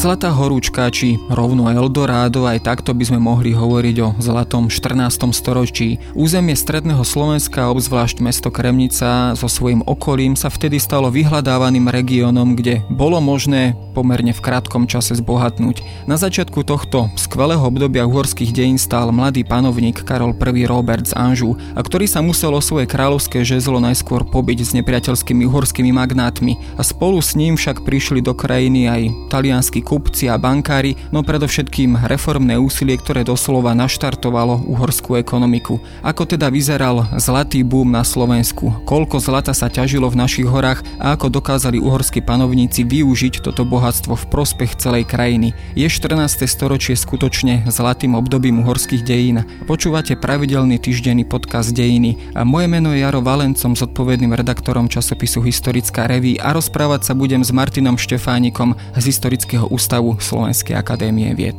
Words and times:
Zlatá 0.00 0.32
horúčka 0.32 0.88
či 0.88 1.20
rovno 1.28 1.68
Eldorado, 1.68 2.48
aj 2.48 2.64
takto 2.64 2.96
by 2.96 3.04
sme 3.04 3.20
mohli 3.20 3.52
hovoriť 3.52 3.96
o 4.00 4.08
zlatom 4.16 4.72
14. 4.72 4.96
storočí. 5.36 6.00
Územie 6.16 6.56
stredného 6.56 7.04
Slovenska, 7.04 7.68
obzvlášť 7.68 8.24
mesto 8.24 8.48
Kremnica 8.48 9.36
so 9.36 9.44
svojím 9.44 9.84
okolím 9.84 10.40
sa 10.40 10.48
vtedy 10.48 10.80
stalo 10.80 11.12
vyhľadávaným 11.12 11.92
regiónom, 11.92 12.56
kde 12.56 12.80
bolo 12.88 13.20
možné 13.20 13.76
pomerne 13.92 14.32
v 14.32 14.40
krátkom 14.40 14.88
čase 14.88 15.20
zbohatnúť. 15.20 15.84
Na 16.08 16.16
začiatku 16.16 16.64
tohto 16.64 17.12
skvelého 17.20 17.60
obdobia 17.60 18.08
uhorských 18.08 18.56
dejín 18.56 18.80
stál 18.80 19.12
mladý 19.12 19.44
panovník 19.44 20.00
Karol 20.00 20.32
I. 20.32 20.64
Robert 20.64 21.12
z 21.12 21.12
Anžu, 21.12 21.60
a 21.76 21.84
ktorý 21.84 22.08
sa 22.08 22.24
musel 22.24 22.56
o 22.56 22.64
svoje 22.64 22.88
kráľovské 22.88 23.44
žezlo 23.44 23.76
najskôr 23.76 24.24
pobiť 24.24 24.64
s 24.64 24.72
nepriateľskými 24.80 25.44
uhorskými 25.44 25.92
magnátmi 25.92 26.56
a 26.80 26.82
spolu 26.88 27.20
s 27.20 27.36
ním 27.36 27.60
však 27.60 27.84
prišli 27.84 28.24
do 28.24 28.32
krajiny 28.32 28.88
aj 28.88 29.02
talianskí 29.28 29.89
kupci 29.90 30.30
a 30.30 30.38
bankári, 30.38 30.94
no 31.10 31.26
predovšetkým 31.26 32.06
reformné 32.06 32.54
úsilie, 32.54 32.94
ktoré 32.94 33.26
doslova 33.26 33.74
naštartovalo 33.74 34.62
uhorskú 34.70 35.18
ekonomiku. 35.18 35.82
Ako 36.06 36.30
teda 36.30 36.46
vyzeral 36.46 37.10
zlatý 37.18 37.66
boom 37.66 37.90
na 37.90 38.06
Slovensku, 38.06 38.86
koľko 38.86 39.18
zlata 39.18 39.50
sa 39.50 39.66
ťažilo 39.66 40.06
v 40.06 40.22
našich 40.22 40.46
horách 40.46 40.86
a 41.02 41.18
ako 41.18 41.34
dokázali 41.34 41.82
uhorskí 41.82 42.22
panovníci 42.22 42.86
využiť 42.86 43.42
toto 43.42 43.66
bohatstvo 43.66 44.14
v 44.14 44.28
prospech 44.30 44.78
celej 44.78 45.10
krajiny. 45.10 45.58
Je 45.74 45.90
14. 45.90 46.46
storočie 46.46 46.94
skutočne 46.94 47.66
zlatým 47.66 48.14
obdobím 48.14 48.62
uhorských 48.62 49.02
dejín. 49.02 49.42
Počúvate 49.66 50.14
pravidelný 50.14 50.78
týždenný 50.78 51.26
podcast 51.26 51.74
Dejiny 51.74 52.14
a 52.38 52.46
moje 52.46 52.70
meno 52.70 52.94
je 52.94 53.02
Jaro 53.02 53.26
Valencom, 53.26 53.74
zodpovedným 53.74 54.38
redaktorom 54.38 54.86
časopisu 54.86 55.42
Historická 55.42 56.06
reví 56.06 56.38
a 56.38 56.54
rozprávať 56.54 57.10
sa 57.10 57.18
budem 57.18 57.42
s 57.42 57.50
Martinom 57.50 57.98
Štefánikom 57.98 58.78
z 58.94 59.04
Historického 59.10 59.66
Ústavu 59.80 60.20
Slovenskej 60.20 60.76
akadémie 60.76 61.32
vied. 61.32 61.56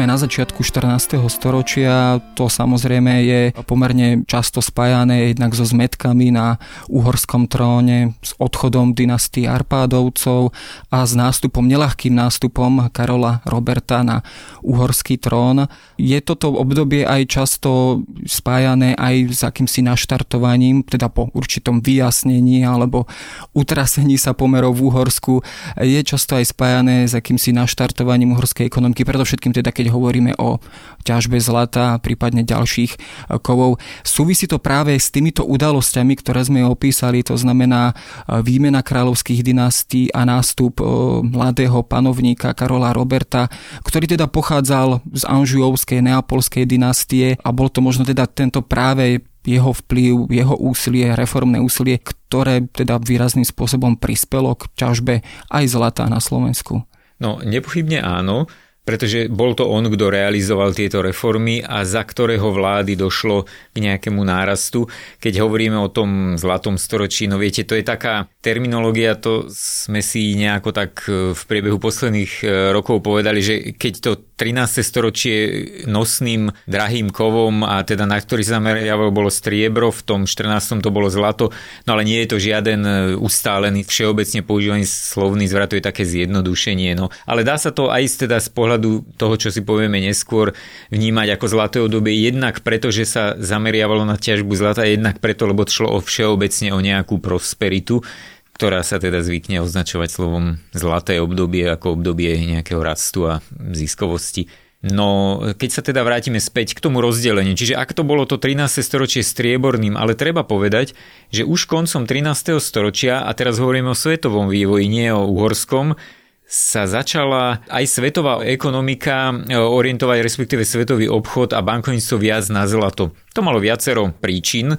Sme 0.00 0.08
na 0.08 0.16
začiatku 0.16 0.64
14. 0.64 1.20
storočia, 1.28 2.24
to 2.32 2.48
samozrejme 2.48 3.20
je 3.20 3.40
pomerne 3.68 4.24
často 4.24 4.64
spájané 4.64 5.28
jednak 5.36 5.52
so 5.52 5.68
zmetkami 5.68 6.32
na 6.32 6.56
uhorskom 6.88 7.44
tróne, 7.44 8.16
s 8.24 8.32
odchodom 8.40 8.96
dynastie 8.96 9.44
Arpádovcov 9.44 10.56
a 10.88 11.04
s 11.04 11.12
nástupom, 11.12 11.68
nelahkým 11.68 12.16
nástupom 12.16 12.88
Karola 12.96 13.44
Roberta 13.44 14.00
na 14.00 14.24
uhorský 14.64 15.20
trón. 15.20 15.68
Je 16.00 16.16
toto 16.24 16.48
obdobie 16.48 17.04
aj 17.04 17.36
často 17.36 18.00
spájané 18.24 18.96
aj 18.96 19.36
s 19.36 19.40
akýmsi 19.44 19.84
naštartovaním, 19.84 20.80
teda 20.80 21.12
po 21.12 21.28
určitom 21.36 21.84
vyjasnení 21.84 22.64
alebo 22.64 23.04
utrasení 23.52 24.16
sa 24.16 24.32
pomerov 24.32 24.80
v 24.80 24.88
Uhorsku. 24.88 25.44
Je 25.76 26.00
často 26.00 26.40
aj 26.40 26.56
spájané 26.56 27.04
s 27.04 27.12
akýmsi 27.12 27.52
naštartovaním 27.52 28.32
uhorskej 28.32 28.64
ekonomiky, 28.64 29.04
predovšetkým 29.04 29.52
teda 29.52 29.68
keď 29.76 29.89
hovoríme 29.90 30.38
o 30.38 30.62
ťažbe 31.02 31.40
zlata 31.40 31.96
a 31.96 32.00
prípadne 32.00 32.44
ďalších 32.44 32.92
eh, 32.94 33.00
kovov. 33.40 33.80
Súvisí 34.04 34.46
to 34.46 34.60
práve 34.60 34.96
s 34.96 35.08
týmito 35.10 35.44
udalosťami, 35.44 36.14
ktoré 36.20 36.40
sme 36.44 36.60
opísali, 36.64 37.24
to 37.24 37.34
znamená 37.36 37.92
eh, 37.92 38.40
výmena 38.40 38.84
kráľovských 38.84 39.42
dynastí 39.42 40.12
a 40.12 40.24
nástup 40.28 40.80
eh, 40.80 40.86
mladého 41.24 41.82
panovníka 41.84 42.52
Karola 42.54 42.92
Roberta, 42.94 43.48
ktorý 43.84 44.06
teda 44.16 44.30
pochádzal 44.30 45.02
z 45.10 45.22
Anžujovskej 45.26 46.00
neapolskej 46.04 46.64
dynastie 46.68 47.34
a 47.40 47.48
bol 47.50 47.72
to 47.72 47.82
možno 47.82 48.06
teda 48.06 48.28
tento 48.30 48.62
práve 48.62 49.24
jeho 49.40 49.72
vplyv, 49.72 50.28
jeho 50.28 50.52
úsilie, 50.60 51.16
reformné 51.16 51.64
úsilie, 51.64 51.96
ktoré 51.96 52.68
teda 52.68 53.00
výrazným 53.00 53.48
spôsobom 53.48 53.96
prispelo 53.96 54.52
k 54.52 54.68
ťažbe 54.76 55.24
aj 55.48 55.64
zlata 55.64 56.04
na 56.12 56.20
Slovensku. 56.20 56.84
No, 57.20 57.40
nepochybne 57.40 58.04
áno 58.04 58.48
pretože 58.84 59.28
bol 59.30 59.52
to 59.52 59.68
on, 59.68 59.86
kto 59.86 60.10
realizoval 60.10 60.72
tieto 60.72 61.04
reformy 61.04 61.60
a 61.60 61.84
za 61.84 62.02
ktorého 62.02 62.50
vlády 62.50 62.96
došlo 62.96 63.44
k 63.70 63.76
nejakému 63.76 64.18
nárastu. 64.24 64.88
Keď 65.20 65.44
hovoríme 65.44 65.78
o 65.78 65.92
tom 65.92 66.34
zlatom 66.40 66.80
storočí, 66.80 67.28
no 67.28 67.36
viete, 67.36 67.62
to 67.62 67.76
je 67.76 67.84
taká 67.84 68.26
terminológia, 68.40 69.14
to 69.20 69.46
sme 69.52 70.00
si 70.00 70.34
nejako 70.34 70.70
tak 70.72 71.04
e, 71.06 71.36
v 71.36 71.42
priebehu 71.44 71.76
posledných 71.76 72.32
e, 72.40 72.44
rokov 72.72 73.04
povedali, 73.04 73.40
že 73.44 73.54
keď 73.76 73.94
to 74.00 74.10
13. 74.40 74.80
storočie 74.80 75.36
nosným 75.84 76.48
drahým 76.64 77.12
kovom 77.12 77.60
a 77.60 77.84
teda 77.84 78.08
na 78.08 78.16
ktorý 78.16 78.40
sa 78.40 78.56
zameriavalo 78.56 79.12
bolo 79.12 79.28
striebro, 79.28 79.92
v 79.92 80.02
tom 80.02 80.20
14. 80.24 80.80
to 80.80 80.88
bolo 80.88 81.12
zlato, 81.12 81.52
no 81.84 81.92
ale 81.92 82.08
nie 82.08 82.24
je 82.24 82.28
to 82.32 82.38
žiaden 82.40 82.80
e, 82.82 82.92
ustálený, 83.20 83.84
všeobecne 83.84 84.40
používaný 84.40 84.88
slovný 84.88 85.44
zvrat, 85.44 85.70
to 85.70 85.76
je 85.76 85.84
také 85.84 86.08
zjednodušenie, 86.08 86.96
no. 86.96 87.12
Ale 87.28 87.44
dá 87.44 87.60
sa 87.60 87.68
to 87.70 87.92
aj 87.92 88.24
teda 88.24 88.40
z 88.40 88.48
pohľadu 88.70 89.18
toho, 89.18 89.34
čo 89.34 89.50
si 89.50 89.66
povieme 89.66 89.98
neskôr, 89.98 90.54
vnímať 90.94 91.34
ako 91.34 91.46
zlaté 91.50 91.82
obdobie, 91.82 92.14
jednak 92.14 92.62
preto, 92.62 92.94
že 92.94 93.02
sa 93.02 93.34
zameriavalo 93.34 94.06
na 94.06 94.14
ťažbu 94.14 94.54
zlata, 94.54 94.86
jednak 94.86 95.18
preto, 95.18 95.50
lebo 95.50 95.66
šlo 95.66 95.90
o 95.90 95.98
všeobecne 95.98 96.70
o 96.70 96.78
nejakú 96.78 97.18
prosperitu, 97.18 98.06
ktorá 98.54 98.86
sa 98.86 99.02
teda 99.02 99.26
zvykne 99.26 99.58
označovať 99.58 100.06
slovom 100.06 100.62
zlaté 100.70 101.18
obdobie 101.18 101.66
ako 101.66 101.98
obdobie 101.98 102.38
nejakého 102.46 102.78
rastu 102.78 103.26
a 103.26 103.42
ziskovosti. 103.74 104.46
No, 104.80 105.42
keď 105.60 105.70
sa 105.74 105.82
teda 105.84 106.00
vrátime 106.06 106.40
späť 106.40 106.72
k 106.72 106.80
tomu 106.80 107.04
rozdeleniu, 107.04 107.52
čiže 107.52 107.76
ak 107.76 107.92
to 107.92 108.00
bolo 108.00 108.24
to 108.24 108.40
13. 108.40 108.80
storočie 108.80 109.20
strieborným, 109.20 109.92
ale 109.92 110.16
treba 110.16 110.40
povedať, 110.40 110.96
že 111.28 111.44
už 111.44 111.68
koncom 111.68 112.08
13. 112.08 112.56
storočia, 112.62 113.20
a 113.20 113.28
teraz 113.36 113.60
hovoríme 113.60 113.92
o 113.92 113.98
svetovom 113.98 114.48
vývoji, 114.48 114.88
nie 114.88 115.12
o 115.12 115.28
uhorskom, 115.28 116.00
sa 116.50 116.82
začala 116.90 117.62
aj 117.70 117.86
svetová 117.86 118.42
ekonomika 118.42 119.30
e, 119.30 119.54
orientovať, 119.54 120.18
respektíve 120.18 120.66
svetový 120.66 121.06
obchod 121.06 121.54
a 121.54 121.62
bankovníctvo 121.62 122.16
viac 122.18 122.50
na 122.50 122.66
zlato. 122.66 123.14
To 123.38 123.46
malo 123.46 123.62
viacero 123.62 124.10
príčin. 124.18 124.74
E, 124.74 124.76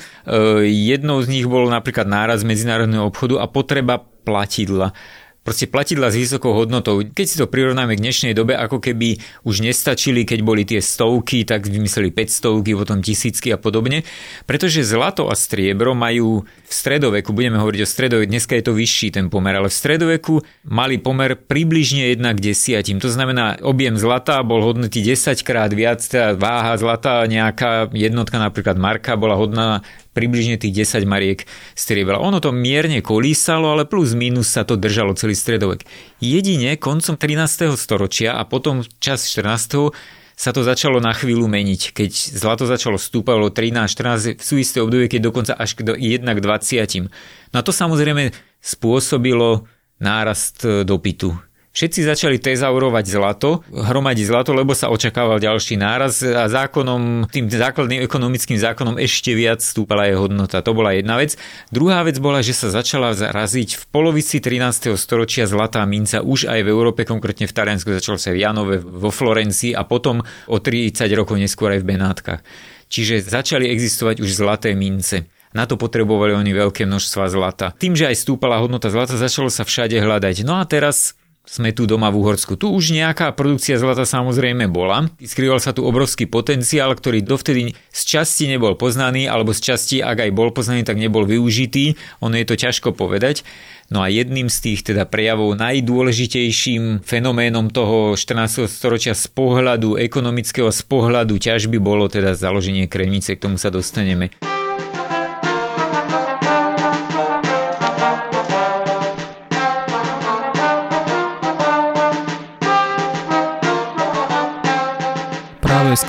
jednou 0.67 1.23
z 1.23 1.31
nich 1.31 1.47
bol 1.47 1.71
napríklad 1.71 2.11
náraz 2.11 2.43
medzinárodného 2.43 3.07
obchodu 3.07 3.39
a 3.39 3.47
potreba 3.47 4.03
platidla 4.03 4.91
proste 5.41 5.65
platidla 5.65 6.13
s 6.13 6.17
vysokou 6.17 6.53
hodnotou. 6.53 7.01
Keď 7.01 7.25
si 7.25 7.35
to 7.41 7.49
prirovnáme 7.49 7.97
k 7.97 8.03
dnešnej 8.05 8.33
dobe, 8.37 8.53
ako 8.53 8.77
keby 8.77 9.17
už 9.41 9.65
nestačili, 9.65 10.21
keď 10.21 10.39
boli 10.45 10.61
tie 10.63 10.77
stovky, 10.77 11.41
tak 11.49 11.65
vymysleli 11.65 12.13
500, 12.13 12.77
potom 12.77 13.01
tisícky 13.01 13.49
a 13.49 13.57
podobne. 13.57 14.05
Pretože 14.45 14.85
zlato 14.85 15.25
a 15.29 15.35
striebro 15.37 15.97
majú 15.97 16.45
v 16.45 16.71
stredoveku, 16.71 17.33
budeme 17.33 17.57
hovoriť 17.57 17.79
o 17.81 17.89
stredoveku, 17.89 18.29
dneska 18.29 18.53
je 18.53 18.63
to 18.69 18.73
vyšší 18.77 19.17
ten 19.17 19.33
pomer, 19.33 19.57
ale 19.57 19.73
v 19.73 19.75
stredoveku 19.75 20.45
mali 20.69 21.01
pomer 21.01 21.33
približne 21.33 22.13
1 22.13 22.21
k 22.37 22.39
10. 22.53 23.01
To 23.01 23.09
znamená, 23.09 23.57
objem 23.65 23.97
zlata 23.97 24.45
bol 24.45 24.61
hodnotý 24.61 25.01
10 25.01 25.41
krát 25.41 25.73
viac, 25.73 26.05
teda 26.05 26.37
váha 26.37 26.77
zlata, 26.77 27.25
nejaká 27.25 27.89
jednotka, 27.97 28.37
napríklad 28.37 28.77
marka, 28.77 29.17
bola 29.17 29.33
hodná 29.33 29.81
približne 30.11 30.59
tých 30.59 30.83
10 30.83 31.07
mariek 31.07 31.47
striebra. 31.73 32.19
Ono 32.19 32.43
to 32.43 32.51
mierne 32.51 32.99
kolísalo, 32.99 33.71
ale 33.71 33.87
plus 33.87 34.11
minus 34.11 34.51
sa 34.51 34.67
to 34.67 34.75
držalo 34.75 35.15
celý 35.15 35.35
stredovek. 35.35 35.87
Jedine 36.19 36.75
koncom 36.75 37.15
13. 37.15 37.75
storočia 37.79 38.35
a 38.35 38.43
potom 38.43 38.83
čas 38.99 39.27
14 39.27 39.95
sa 40.35 40.49
to 40.49 40.65
začalo 40.65 40.97
na 40.97 41.13
chvíľu 41.13 41.45
meniť. 41.45 41.93
Keď 41.93 42.11
zlato 42.41 42.65
začalo 42.65 42.97
stúpať, 42.97 43.33
bolo 43.37 43.53
13, 43.53 44.41
14, 44.41 44.41
sú 44.41 44.57
isté 44.57 44.81
obdobie, 44.81 45.05
keď 45.05 45.29
dokonca 45.29 45.53
až 45.53 45.77
k 45.77 45.93
1 45.93 46.25
k 46.25 46.39
20. 46.41 47.07
No 47.53 47.55
a 47.59 47.63
to 47.63 47.69
samozrejme 47.69 48.33
spôsobilo 48.57 49.69
nárast 50.01 50.65
dopytu 50.65 51.37
Všetci 51.71 52.03
začali 52.03 52.35
tezaurovať 52.35 53.05
zlato, 53.07 53.63
hromadiť 53.71 54.25
zlato, 54.27 54.51
lebo 54.51 54.75
sa 54.75 54.91
očakával 54.91 55.39
ďalší 55.39 55.79
náraz 55.79 56.19
a 56.19 56.51
zákonom, 56.51 57.31
tým 57.31 57.47
základným 57.47 58.03
ekonomickým 58.03 58.59
zákonom 58.59 58.99
ešte 58.99 59.31
viac 59.31 59.63
stúpala 59.63 60.11
jej 60.11 60.19
hodnota. 60.19 60.59
To 60.59 60.75
bola 60.75 60.91
jedna 60.91 61.15
vec. 61.15 61.39
Druhá 61.71 62.03
vec 62.03 62.19
bola, 62.19 62.43
že 62.43 62.51
sa 62.51 62.67
začala 62.67 63.15
raziť 63.15 63.79
v 63.79 63.83
polovici 63.87 64.43
13. 64.43 64.91
storočia 64.99 65.47
zlatá 65.47 65.79
minca 65.87 66.19
už 66.19 66.51
aj 66.51 66.59
v 66.59 66.67
Európe, 66.67 67.07
konkrétne 67.07 67.47
v 67.47 67.55
Taliansku 67.55 67.87
začalo 67.87 68.19
sa 68.19 68.35
v 68.35 68.43
Janove, 68.43 68.83
vo 68.83 69.07
Florencii 69.07 69.71
a 69.71 69.87
potom 69.87 70.19
o 70.51 70.57
30 70.59 71.07
rokov 71.15 71.39
neskôr 71.39 71.71
aj 71.71 71.87
v 71.87 71.87
Benátkach. 71.87 72.43
Čiže 72.91 73.23
začali 73.23 73.71
existovať 73.71 74.19
už 74.19 74.27
zlaté 74.43 74.75
mince. 74.75 75.31
Na 75.55 75.63
to 75.63 75.79
potrebovali 75.79 76.35
oni 76.35 76.51
veľké 76.51 76.83
množstva 76.83 77.31
zlata. 77.31 77.71
Tým, 77.75 77.95
že 77.95 78.11
aj 78.11 78.27
stúpala 78.27 78.59
hodnota 78.59 78.91
zlata, 78.91 79.15
začalo 79.15 79.47
sa 79.47 79.63
všade 79.63 79.95
hľadať. 79.95 80.43
No 80.43 80.59
a 80.59 80.67
teraz 80.67 81.15
sme 81.41 81.73
tu 81.73 81.89
doma 81.89 82.13
v 82.13 82.21
Uhorsku. 82.21 82.53
Tu 82.53 82.69
už 82.69 82.93
nejaká 82.93 83.33
produkcia 83.33 83.81
zlata 83.81 84.05
samozrejme 84.05 84.69
bola. 84.69 85.09
Skrýval 85.17 85.57
sa 85.57 85.73
tu 85.73 85.81
obrovský 85.81 86.29
potenciál, 86.29 86.93
ktorý 86.93 87.25
dovtedy 87.25 87.73
z 87.73 88.01
časti 88.05 88.45
nebol 88.45 88.77
poznaný, 88.77 89.25
alebo 89.25 89.51
z 89.51 89.73
časti, 89.73 89.97
ak 90.05 90.29
aj 90.29 90.31
bol 90.37 90.53
poznaný, 90.53 90.85
tak 90.85 91.01
nebol 91.01 91.25
využitý. 91.25 91.97
Ono 92.21 92.37
je 92.37 92.45
to 92.45 92.55
ťažko 92.55 92.93
povedať. 92.93 93.41
No 93.91 93.99
a 93.99 94.07
jedným 94.07 94.47
z 94.47 94.57
tých 94.71 94.87
teda 94.87 95.03
prejavov 95.03 95.57
najdôležitejším 95.59 97.03
fenoménom 97.03 97.67
toho 97.67 98.15
14. 98.15 98.69
storočia 98.71 99.11
z 99.11 99.27
pohľadu 99.27 99.99
ekonomického, 99.99 100.71
z 100.71 100.81
pohľadu 100.87 101.35
ťažby 101.35 101.81
bolo 101.81 102.07
teda 102.07 102.37
založenie 102.37 102.87
kremnice, 102.87 103.35
k 103.35 103.43
tomu 103.49 103.59
sa 103.59 103.67
dostaneme. 103.67 104.50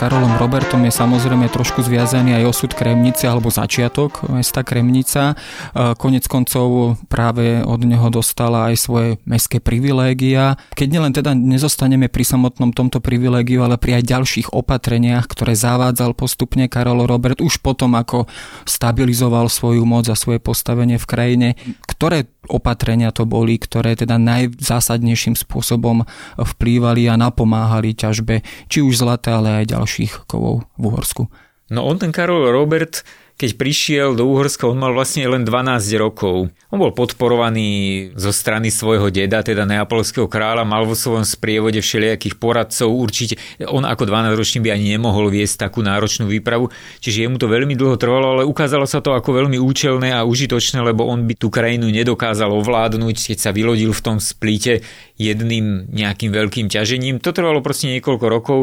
Karolom 0.02 0.34
Robertom 0.34 0.82
je 0.82 0.90
samozrejme 0.90 1.46
trošku 1.46 1.78
zviazaný 1.86 2.34
aj 2.34 2.50
osud 2.50 2.74
Kremnice 2.74 3.22
alebo 3.30 3.54
začiatok 3.54 4.26
mesta 4.34 4.66
Kremnica. 4.66 5.38
E, 5.70 5.94
konec 5.94 6.26
koncov 6.26 6.98
práve 7.06 7.62
od 7.62 7.86
neho 7.86 8.10
dostala 8.10 8.66
aj 8.66 8.82
svoje 8.82 9.22
mestské 9.30 9.62
privilégia. 9.62 10.58
Keď 10.74 10.88
nielen 10.90 11.14
teda 11.14 11.38
nezostaneme 11.38 12.10
pri 12.10 12.26
samotnom 12.26 12.74
tomto 12.74 12.98
privilégiu, 12.98 13.62
ale 13.62 13.78
pri 13.78 14.02
aj 14.02 14.10
ďalších 14.10 14.48
opatreniach, 14.50 15.30
ktoré 15.30 15.54
zavádzal 15.54 16.18
postupne 16.18 16.66
Karol 16.66 17.06
Robert 17.06 17.38
už 17.38 17.62
potom, 17.62 17.94
ako 17.94 18.26
stabilizoval 18.66 19.46
svoju 19.46 19.86
moc 19.86 20.10
a 20.10 20.18
svoje 20.18 20.42
postavenie 20.42 20.98
v 20.98 21.06
krajine, 21.06 21.48
ktoré 21.86 22.26
opatrenia 22.50 23.14
to 23.14 23.22
boli, 23.22 23.54
ktoré 23.54 23.94
teda 23.94 24.18
najzásadnejším 24.18 25.38
spôsobom 25.38 26.02
vplývali 26.34 27.06
a 27.06 27.14
napomáhali 27.14 27.94
ťažbe 27.94 28.42
či 28.66 28.82
už 28.82 28.98
zlata, 28.98 29.38
ale 29.38 29.62
aj 29.62 29.78
ďalších 29.92 30.24
kovov 30.24 30.64
v 30.80 30.82
Uhorsku. 30.88 31.22
No 31.68 31.84
on 31.84 32.00
ten 32.00 32.16
Karol 32.16 32.48
Robert 32.48 33.04
keď 33.42 33.58
prišiel 33.58 34.08
do 34.14 34.28
Úhorska, 34.28 34.70
on 34.70 34.78
mal 34.78 34.94
vlastne 34.94 35.26
len 35.26 35.42
12 35.42 35.74
rokov. 35.98 36.52
On 36.70 36.78
bol 36.78 36.94
podporovaný 36.94 38.12
zo 38.14 38.30
strany 38.30 38.70
svojho 38.70 39.10
deda, 39.10 39.42
teda 39.42 39.66
neapolského 39.66 40.30
kráľa, 40.30 40.62
mal 40.62 40.86
vo 40.86 40.94
svojom 40.94 41.26
sprievode 41.26 41.82
všelijakých 41.82 42.38
poradcov, 42.38 42.86
určite 42.92 43.40
on 43.66 43.82
ako 43.82 44.06
12-ročný 44.06 44.62
by 44.62 44.78
ani 44.78 44.94
nemohol 44.94 45.26
viesť 45.32 45.66
takú 45.66 45.82
náročnú 45.82 46.30
výpravu, 46.30 46.70
čiže 47.02 47.26
jemu 47.26 47.34
to 47.42 47.50
veľmi 47.50 47.74
dlho 47.74 47.98
trvalo, 47.98 48.38
ale 48.38 48.42
ukázalo 48.46 48.86
sa 48.86 49.02
to 49.02 49.10
ako 49.10 49.34
veľmi 49.34 49.58
účelné 49.58 50.14
a 50.14 50.22
užitočné, 50.22 50.78
lebo 50.84 51.08
on 51.10 51.26
by 51.26 51.34
tú 51.34 51.50
krajinu 51.50 51.90
nedokázal 51.90 52.52
ovládnuť, 52.52 53.34
keď 53.34 53.38
sa 53.42 53.50
vylodil 53.50 53.90
v 53.90 54.04
tom 54.06 54.16
splite 54.22 54.86
jedným 55.18 55.90
nejakým 55.90 56.30
veľkým 56.30 56.70
ťažením. 56.70 57.18
To 57.18 57.34
trvalo 57.34 57.58
proste 57.58 57.90
niekoľko 57.90 58.26
rokov 58.30 58.60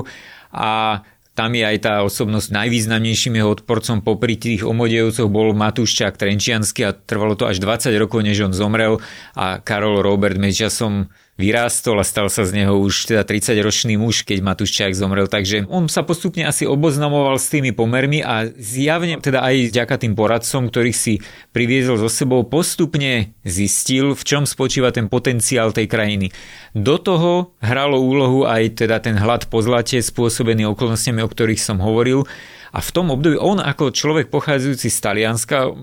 a 0.56 1.04
tam 1.40 1.56
je 1.56 1.64
aj 1.64 1.78
tá 1.88 2.04
osobnosť 2.04 2.52
najvýznamnejším 2.52 3.40
jeho 3.40 3.56
odporcom. 3.56 4.04
Popri 4.04 4.36
tých 4.36 4.68
omodejúcoch 4.68 5.32
bol 5.32 5.56
Matúščák 5.56 6.20
Trenčiansky 6.20 6.84
a 6.84 6.92
trvalo 6.92 7.40
to 7.40 7.48
až 7.48 7.64
20 7.64 7.96
rokov, 7.96 8.28
než 8.28 8.44
on 8.44 8.52
zomrel. 8.52 9.00
A 9.40 9.64
Karol 9.64 10.04
Robert 10.04 10.36
medzičasom 10.36 11.08
vyrástol 11.40 11.96
a 11.98 12.06
stal 12.06 12.28
sa 12.28 12.44
z 12.44 12.52
neho 12.52 12.76
už 12.76 13.08
teda 13.08 13.24
30-ročný 13.24 13.96
muž, 13.96 14.28
keď 14.28 14.44
Matúščák 14.44 14.92
zomrel. 14.92 15.32
Takže 15.32 15.72
on 15.72 15.88
sa 15.88 16.04
postupne 16.04 16.44
asi 16.44 16.68
oboznamoval 16.68 17.40
s 17.40 17.48
tými 17.48 17.72
pomermi 17.72 18.20
a 18.20 18.52
zjavne 18.52 19.24
teda 19.24 19.40
aj 19.40 19.72
vďaka 19.72 19.96
tým 20.04 20.14
poradcom, 20.20 20.68
ktorých 20.68 20.98
si 21.00 21.24
priviezol 21.56 21.96
so 21.96 22.12
sebou, 22.12 22.44
postupne 22.44 23.32
zistil, 23.48 24.12
v 24.12 24.24
čom 24.28 24.44
spočíva 24.44 24.92
ten 24.92 25.08
potenciál 25.08 25.72
tej 25.72 25.88
krajiny. 25.88 26.36
Do 26.76 27.00
toho 27.00 27.56
hralo 27.64 28.04
úlohu 28.04 28.44
aj 28.44 28.84
teda 28.84 29.00
ten 29.00 29.16
hlad 29.16 29.48
po 29.48 29.64
zlate 29.64 30.04
spôsobený 30.04 30.68
okolnostiami, 30.76 31.24
o 31.24 31.32
ktorých 31.32 31.64
som 31.64 31.80
hovoril. 31.80 32.28
A 32.74 32.80
v 32.80 32.90
tom 32.94 33.10
období 33.10 33.38
on 33.40 33.58
ako 33.58 33.90
človek 33.90 34.30
pochádzajúci 34.30 34.88
z 34.94 35.00
Talianska, 35.02 35.74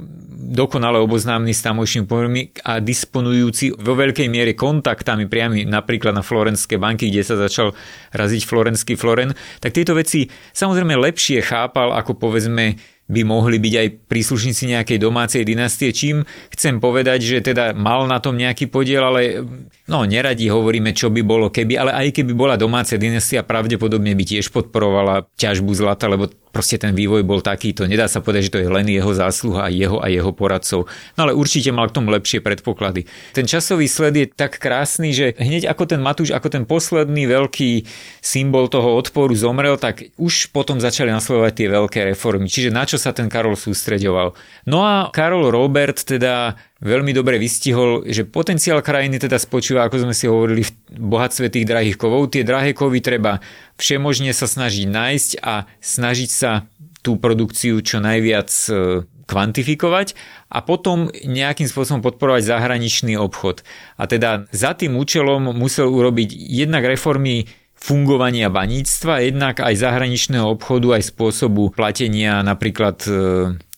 dokonale 0.46 1.02
oboznámny 1.02 1.50
s 1.50 1.66
tamojšími 1.66 2.06
pomermi 2.06 2.54
a 2.62 2.78
disponujúci 2.78 3.74
vo 3.82 3.98
veľkej 3.98 4.30
miere 4.30 4.54
kontaktami 4.54 5.26
priami 5.26 5.66
napríklad 5.66 6.14
na 6.14 6.22
Florenské 6.22 6.78
banky, 6.78 7.10
kde 7.10 7.26
sa 7.26 7.34
začal 7.34 7.74
raziť 8.14 8.42
florenský 8.46 8.94
floren, 8.94 9.34
tak 9.58 9.74
tieto 9.74 9.98
veci 9.98 10.30
samozrejme 10.30 10.94
lepšie 10.94 11.42
chápal 11.42 11.90
ako 11.98 12.14
povedzme 12.14 12.78
by 13.06 13.22
mohli 13.22 13.62
byť 13.62 13.74
aj 13.78 13.88
príslušníci 14.10 14.74
nejakej 14.74 14.98
domácej 14.98 15.46
dynastie, 15.46 15.94
čím 15.94 16.26
chcem 16.50 16.82
povedať, 16.82 17.22
že 17.22 17.38
teda 17.38 17.70
mal 17.70 18.02
na 18.10 18.18
tom 18.18 18.34
nejaký 18.34 18.66
podiel, 18.66 19.06
ale 19.06 19.46
no 19.86 20.02
neradi 20.02 20.50
hovoríme, 20.50 20.90
čo 20.90 21.14
by 21.14 21.22
bolo 21.22 21.46
keby, 21.54 21.78
ale 21.78 21.94
aj 21.94 22.18
keby 22.18 22.34
bola 22.34 22.58
domáca 22.58 22.98
dynastia, 22.98 23.46
pravdepodobne 23.46 24.10
by 24.10 24.24
tiež 24.26 24.50
podporovala 24.50 25.30
ťažbu 25.38 25.70
zlata, 25.70 26.10
lebo 26.10 26.26
proste 26.56 26.81
ten 26.81 26.97
vývoj 26.97 27.20
bol 27.20 27.44
taký, 27.44 27.76
to 27.76 27.85
nedá 27.85 28.08
sa 28.08 28.25
povedať, 28.25 28.49
že 28.49 28.53
to 28.56 28.62
je 28.64 28.73
len 28.73 28.88
jeho 28.88 29.12
zásluha 29.12 29.69
a 29.69 29.70
jeho 29.70 30.00
a 30.00 30.08
jeho 30.08 30.32
poradcov. 30.32 30.88
No 31.20 31.29
ale 31.29 31.37
určite 31.37 31.69
mal 31.69 31.93
k 31.93 32.00
tomu 32.00 32.08
lepšie 32.17 32.41
predpoklady. 32.41 33.05
Ten 33.37 33.44
časový 33.44 33.85
sled 33.85 34.17
je 34.17 34.26
tak 34.32 34.56
krásny, 34.56 35.12
že 35.12 35.37
hneď 35.37 35.69
ako 35.69 35.85
ten 35.85 36.00
Matúš, 36.00 36.32
ako 36.32 36.49
ten 36.49 36.64
posledný 36.64 37.29
veľký 37.29 37.85
symbol 38.25 38.73
toho 38.73 38.97
odporu 38.97 39.37
zomrel, 39.37 39.76
tak 39.76 40.08
už 40.17 40.49
potom 40.56 40.81
začali 40.81 41.12
nasledovať 41.12 41.53
tie 41.53 41.69
veľké 41.69 42.00
reformy. 42.17 42.49
Čiže 42.49 42.73
na 42.73 42.88
čo 42.88 42.97
sa 42.97 43.12
ten 43.12 43.29
Karol 43.29 43.61
sústreďoval. 43.61 44.32
No 44.64 44.81
a 44.81 45.12
Karol 45.12 45.53
Robert 45.53 46.00
teda 46.00 46.56
veľmi 46.81 47.12
dobre 47.17 47.40
vystihol, 47.40 48.05
že 48.05 48.28
potenciál 48.28 48.84
krajiny 48.84 49.17
teda 49.17 49.40
spočíva, 49.40 49.88
ako 49.88 50.08
sme 50.08 50.14
si 50.17 50.28
hovorili, 50.28 50.62
v 50.64 50.73
bohatstve 50.93 51.49
tých 51.49 51.69
drahých 51.69 51.96
kovov. 51.96 52.28
Tie 52.28 52.44
drahé 52.44 52.76
kovy 52.76 53.00
treba 53.00 53.40
všemožne 53.81 54.37
sa 54.37 54.44
snažiť 54.44 54.84
nájsť 54.84 55.31
a 55.40 55.64
snažiť 55.81 56.31
sa 56.31 56.69
tú 57.00 57.17
produkciu 57.17 57.81
čo 57.81 58.02
najviac 58.02 58.50
e, 58.69 59.06
kvantifikovať 59.31 60.19
a 60.50 60.58
potom 60.62 61.08
nejakým 61.12 61.70
spôsobom 61.70 62.02
podporovať 62.02 62.43
zahraničný 62.44 63.14
obchod. 63.14 63.62
A 63.96 64.11
teda 64.11 64.50
za 64.50 64.75
tým 64.75 64.99
účelom 64.99 65.55
musel 65.55 65.88
urobiť 65.88 66.34
jednak 66.34 66.82
reformy 66.82 67.46
fungovania 67.76 68.49
baníctva, 68.49 69.22
jednak 69.22 69.61
aj 69.61 69.75
zahraničného 69.76 70.49
obchodu, 70.49 70.96
aj 70.96 71.12
spôsobu 71.12 71.70
platenia 71.70 72.40
napríklad 72.43 72.99
e, 73.06 73.12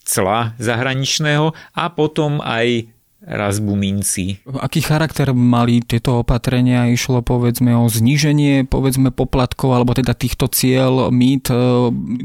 cla 0.09 0.57
zahraničného 0.57 1.53
a 1.77 1.85
potom 1.93 2.41
aj 2.41 2.89
razbu 3.19 3.75
minci. 3.75 4.39
Aký 4.63 4.79
charakter 4.79 5.35
mali 5.35 5.83
tieto 5.83 6.23
opatrenia? 6.23 6.87
Išlo 6.87 7.21
povedzme 7.27 7.75
o 7.75 7.91
zníženie 7.91 8.63
povedzme 8.65 9.11
poplatkov 9.11 9.75
alebo 9.75 9.91
teda 9.91 10.15
týchto 10.15 10.47
cieľ, 10.47 11.11
mýt, 11.11 11.51
e, 11.51 11.55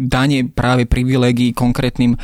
danie 0.06 0.45
práve 0.45 0.85
privilegií 0.85 1.50
konkrétnym 1.51 2.13
e, 2.13 2.18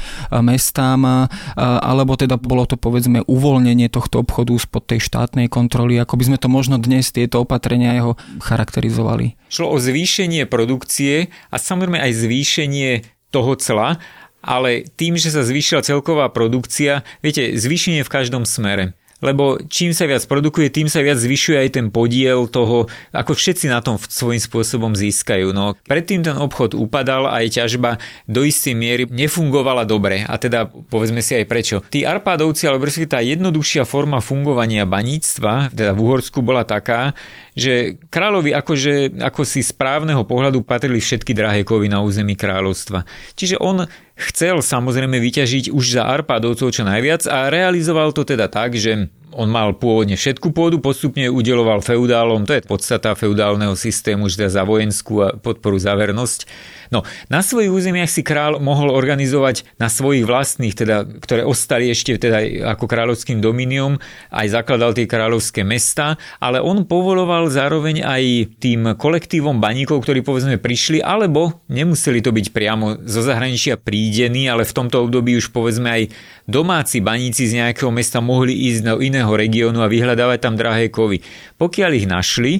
mestám 0.46 1.02
e, 1.02 1.14
alebo 1.58 2.14
teda 2.14 2.38
bolo 2.38 2.70
to 2.70 2.78
povedzme 2.78 3.26
uvoľnenie 3.26 3.90
tohto 3.90 4.22
obchodu 4.22 4.54
spod 4.54 4.86
tej 4.86 5.02
štátnej 5.02 5.50
kontroly, 5.50 5.98
ako 5.98 6.22
by 6.22 6.24
sme 6.30 6.38
to 6.38 6.48
možno 6.48 6.78
dnes 6.78 7.10
tieto 7.10 7.42
opatrenia 7.42 7.98
jeho 7.98 8.22
charakterizovali? 8.38 9.34
Šlo 9.50 9.74
o 9.74 9.78
zvýšenie 9.82 10.46
produkcie 10.46 11.34
a 11.50 11.58
samozrejme 11.58 11.98
aj 11.98 12.12
zvýšenie 12.22 13.18
toho 13.30 13.54
cla 13.58 14.02
ale 14.40 14.88
tým, 14.96 15.20
že 15.20 15.32
sa 15.32 15.44
zvýšila 15.44 15.84
celková 15.86 16.32
produkcia, 16.32 17.04
viete, 17.20 17.56
zvýšenie 17.56 18.04
v 18.04 18.14
každom 18.14 18.44
smere 18.44 18.98
lebo 19.20 19.60
čím 19.68 19.92
sa 19.92 20.08
viac 20.08 20.24
produkuje, 20.26 20.72
tým 20.72 20.88
sa 20.88 21.04
viac 21.04 21.20
zvyšuje 21.20 21.58
aj 21.60 21.70
ten 21.76 21.88
podiel 21.92 22.48
toho, 22.48 22.88
ako 23.12 23.36
všetci 23.36 23.68
na 23.68 23.84
tom 23.84 24.00
svojím 24.00 24.40
spôsobom 24.40 24.96
získajú. 24.96 25.52
No, 25.52 25.76
predtým 25.88 26.24
ten 26.24 26.36
obchod 26.40 26.76
upadal 26.76 27.28
a 27.28 27.44
aj 27.44 27.64
ťažba 27.64 28.00
do 28.26 28.48
istej 28.48 28.76
miery 28.76 29.04
nefungovala 29.12 29.84
dobre. 29.84 30.24
A 30.24 30.40
teda 30.40 30.68
povedzme 30.68 31.20
si 31.20 31.36
aj 31.36 31.46
prečo. 31.48 31.84
Tí 31.92 32.08
Arpádovci, 32.08 32.68
alebo 32.68 32.88
tá 32.90 33.20
jednoduchšia 33.20 33.84
forma 33.84 34.24
fungovania 34.24 34.88
baníctva, 34.88 35.72
teda 35.76 35.92
v 35.94 36.00
Uhorsku 36.00 36.40
bola 36.40 36.64
taká, 36.64 37.12
že 37.54 38.00
kráľovi 38.08 38.56
akože, 38.56 39.20
ako 39.20 39.42
si 39.44 39.60
správneho 39.60 40.24
pohľadu 40.24 40.64
patrili 40.64 41.04
všetky 41.04 41.36
drahé 41.36 41.68
kovy 41.68 41.92
na 41.92 42.00
území 42.00 42.40
kráľovstva. 42.40 43.04
Čiže 43.36 43.60
on 43.60 43.84
chcel 44.20 44.60
samozrejme 44.60 45.16
vyťažiť 45.16 45.72
už 45.72 45.86
za 45.96 46.04
Arpádovcov 46.04 46.76
čo 46.76 46.84
najviac 46.84 47.24
a 47.32 47.48
realizoval 47.48 48.12
to 48.12 48.28
teda 48.28 48.52
tak, 48.52 48.76
že 48.76 49.08
on 49.32 49.48
mal 49.48 49.78
pôvodne 49.78 50.18
všetku 50.18 50.52
pôdu, 50.52 50.82
postupne 50.82 51.30
udeloval 51.30 51.80
feudálom, 51.86 52.44
to 52.44 52.58
je 52.58 52.66
podstata 52.66 53.14
feudálneho 53.14 53.78
systému, 53.78 54.28
že 54.28 54.44
teda 54.44 54.62
za 54.62 54.64
vojenskú 54.66 55.14
a 55.24 55.30
podporu 55.38 55.78
za 55.80 55.94
vernosť 55.94 56.50
No, 56.90 57.06
na 57.30 57.46
svojich 57.46 57.70
územiach 57.70 58.10
si 58.10 58.26
král 58.26 58.58
mohol 58.58 58.90
organizovať 58.90 59.78
na 59.78 59.94
svojich 59.94 60.26
vlastných, 60.26 60.74
teda, 60.74 61.06
ktoré 61.22 61.46
ostali 61.46 61.94
ešte 61.94 62.18
teda 62.18 62.42
ako 62.74 62.90
kráľovským 62.90 63.38
dominium, 63.38 64.02
aj 64.34 64.58
zakladal 64.58 64.98
tie 64.98 65.06
kráľovské 65.06 65.62
mesta, 65.62 66.18
ale 66.42 66.58
on 66.58 66.90
povoloval 66.90 67.46
zároveň 67.54 68.02
aj 68.02 68.24
tým 68.58 68.98
kolektívom 68.98 69.62
baníkov, 69.62 70.02
ktorí 70.02 70.26
povedzme 70.26 70.58
prišli, 70.58 70.98
alebo 71.06 71.62
nemuseli 71.70 72.26
to 72.26 72.34
byť 72.34 72.48
priamo 72.50 73.06
zo 73.06 73.22
zahraničia 73.22 73.78
prídení, 73.78 74.50
ale 74.50 74.66
v 74.66 74.74
tomto 74.74 75.06
období 75.06 75.38
už 75.38 75.54
povedzme 75.54 75.88
aj 75.94 76.04
domáci 76.50 77.06
baníci 77.06 77.46
z 77.46 77.62
nejakého 77.62 77.94
mesta 77.94 78.18
mohli 78.18 78.66
ísť 78.74 78.82
do 78.82 78.98
iného 78.98 79.30
regiónu 79.30 79.86
a 79.86 79.92
vyhľadávať 79.92 80.40
tam 80.42 80.58
drahé 80.58 80.90
kovy. 80.90 81.22
Pokiaľ 81.62 81.92
ich 81.94 82.10
našli, 82.10 82.54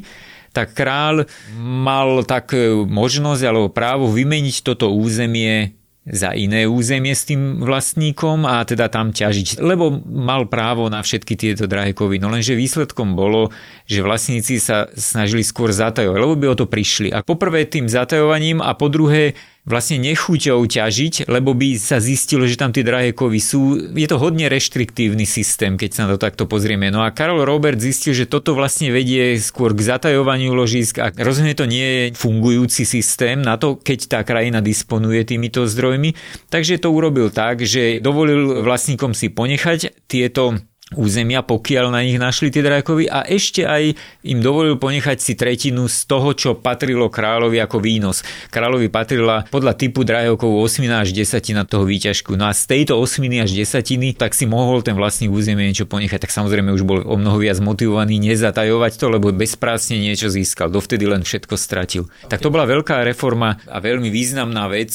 tak 0.52 0.78
král 0.78 1.30
mal 1.60 2.26
tak 2.26 2.54
možnosť 2.88 3.42
alebo 3.46 3.68
právo 3.70 4.10
vymeniť 4.10 4.66
toto 4.66 4.92
územie 4.94 5.80
za 6.10 6.34
iné 6.34 6.66
územie 6.66 7.14
s 7.14 7.30
tým 7.30 7.62
vlastníkom 7.62 8.48
a 8.50 8.66
teda 8.66 8.90
tam 8.90 9.14
ťažiť, 9.14 9.62
lebo 9.62 9.94
mal 10.02 10.50
právo 10.50 10.90
na 10.90 11.06
všetky 11.06 11.38
tieto 11.38 11.70
drahé 11.70 11.94
kovy. 11.94 12.18
No 12.18 12.34
lenže 12.34 12.58
výsledkom 12.58 13.14
bolo, 13.14 13.54
že 13.86 14.02
vlastníci 14.02 14.58
sa 14.58 14.90
snažili 14.98 15.46
skôr 15.46 15.70
zatajovať, 15.70 16.18
lebo 16.18 16.34
by 16.34 16.46
o 16.50 16.58
to 16.58 16.66
prišli. 16.66 17.14
A 17.14 17.22
poprvé 17.22 17.70
tým 17.70 17.86
zatajovaním 17.86 18.58
a 18.58 18.74
po 18.74 18.90
druhé 18.90 19.38
vlastne 19.68 20.00
nechuťou 20.00 20.64
ťažiť, 20.66 21.28
lebo 21.28 21.52
by 21.54 21.76
sa 21.76 22.00
zistilo, 22.00 22.48
že 22.48 22.60
tam 22.60 22.72
tie 22.72 22.86
drahé 22.86 23.12
kovy 23.12 23.42
sú. 23.44 23.92
Je 23.94 24.08
to 24.08 24.22
hodne 24.22 24.48
reštriktívny 24.48 25.28
systém, 25.28 25.76
keď 25.76 25.90
sa 25.92 26.02
na 26.08 26.16
to 26.16 26.20
takto 26.22 26.48
pozrieme. 26.48 26.88
No 26.90 27.04
a 27.04 27.12
Karol 27.12 27.44
Robert 27.44 27.80
zistil, 27.82 28.16
že 28.16 28.30
toto 28.30 28.56
vlastne 28.56 28.90
vedie 28.94 29.36
skôr 29.42 29.76
k 29.76 29.86
zatajovaniu 29.86 30.56
ložisk 30.56 31.02
a 31.04 31.12
rozhodne 31.12 31.58
to 31.58 31.68
nie 31.68 31.86
je 31.86 32.04
fungujúci 32.16 32.88
systém 32.88 33.42
na 33.42 33.60
to, 33.60 33.76
keď 33.76 34.00
tá 34.08 34.20
krajina 34.24 34.64
disponuje 34.64 35.22
týmito 35.28 35.68
zdrojmi. 35.68 36.16
Takže 36.48 36.80
to 36.80 36.90
urobil 36.94 37.30
tak, 37.34 37.62
že 37.66 38.00
dovolil 38.00 38.64
vlastníkom 38.64 39.12
si 39.12 39.30
ponechať 39.30 40.08
tieto 40.08 40.58
územia, 40.98 41.46
pokiaľ 41.46 41.94
na 41.94 42.02
nich 42.02 42.18
našli 42.18 42.50
tie 42.50 42.66
drajakovy 42.66 43.06
a 43.10 43.22
ešte 43.26 43.62
aj 43.62 43.94
im 44.26 44.40
dovolil 44.42 44.82
ponechať 44.82 45.18
si 45.22 45.34
tretinu 45.38 45.86
z 45.86 46.10
toho, 46.10 46.34
čo 46.34 46.58
patrilo 46.58 47.14
kráľovi 47.14 47.62
ako 47.62 47.78
výnos. 47.78 48.26
Kráľovi 48.50 48.90
patrila 48.90 49.46
podľa 49.54 49.78
typu 49.78 50.02
drajakov 50.02 50.50
8 50.66 50.90
až 50.90 51.14
10 51.14 51.70
toho 51.70 51.86
výťažku. 51.86 52.34
No 52.34 52.50
a 52.50 52.54
z 52.58 52.66
tejto 52.66 52.98
8 52.98 53.22
až 53.38 53.52
10 53.54 54.18
tak 54.18 54.34
si 54.34 54.50
mohol 54.50 54.82
ten 54.82 54.98
vlastný 54.98 55.30
územie 55.30 55.70
niečo 55.70 55.86
ponechať. 55.86 56.26
Tak 56.26 56.34
samozrejme 56.34 56.74
už 56.74 56.84
bol 56.86 57.06
o 57.06 57.16
mnoho 57.18 57.38
viac 57.38 57.62
motivovaný 57.62 58.18
nezatajovať 58.18 58.92
to, 58.98 59.06
lebo 59.14 59.30
bezprásne 59.30 60.02
niečo 60.02 60.30
získal. 60.34 60.74
Dovtedy 60.74 61.06
len 61.06 61.22
všetko 61.22 61.54
stratil. 61.54 62.10
Tak 62.26 62.42
to 62.42 62.50
bola 62.50 62.66
veľká 62.66 63.06
reforma 63.06 63.62
a 63.70 63.78
veľmi 63.78 64.10
významná 64.10 64.66
vec 64.70 64.92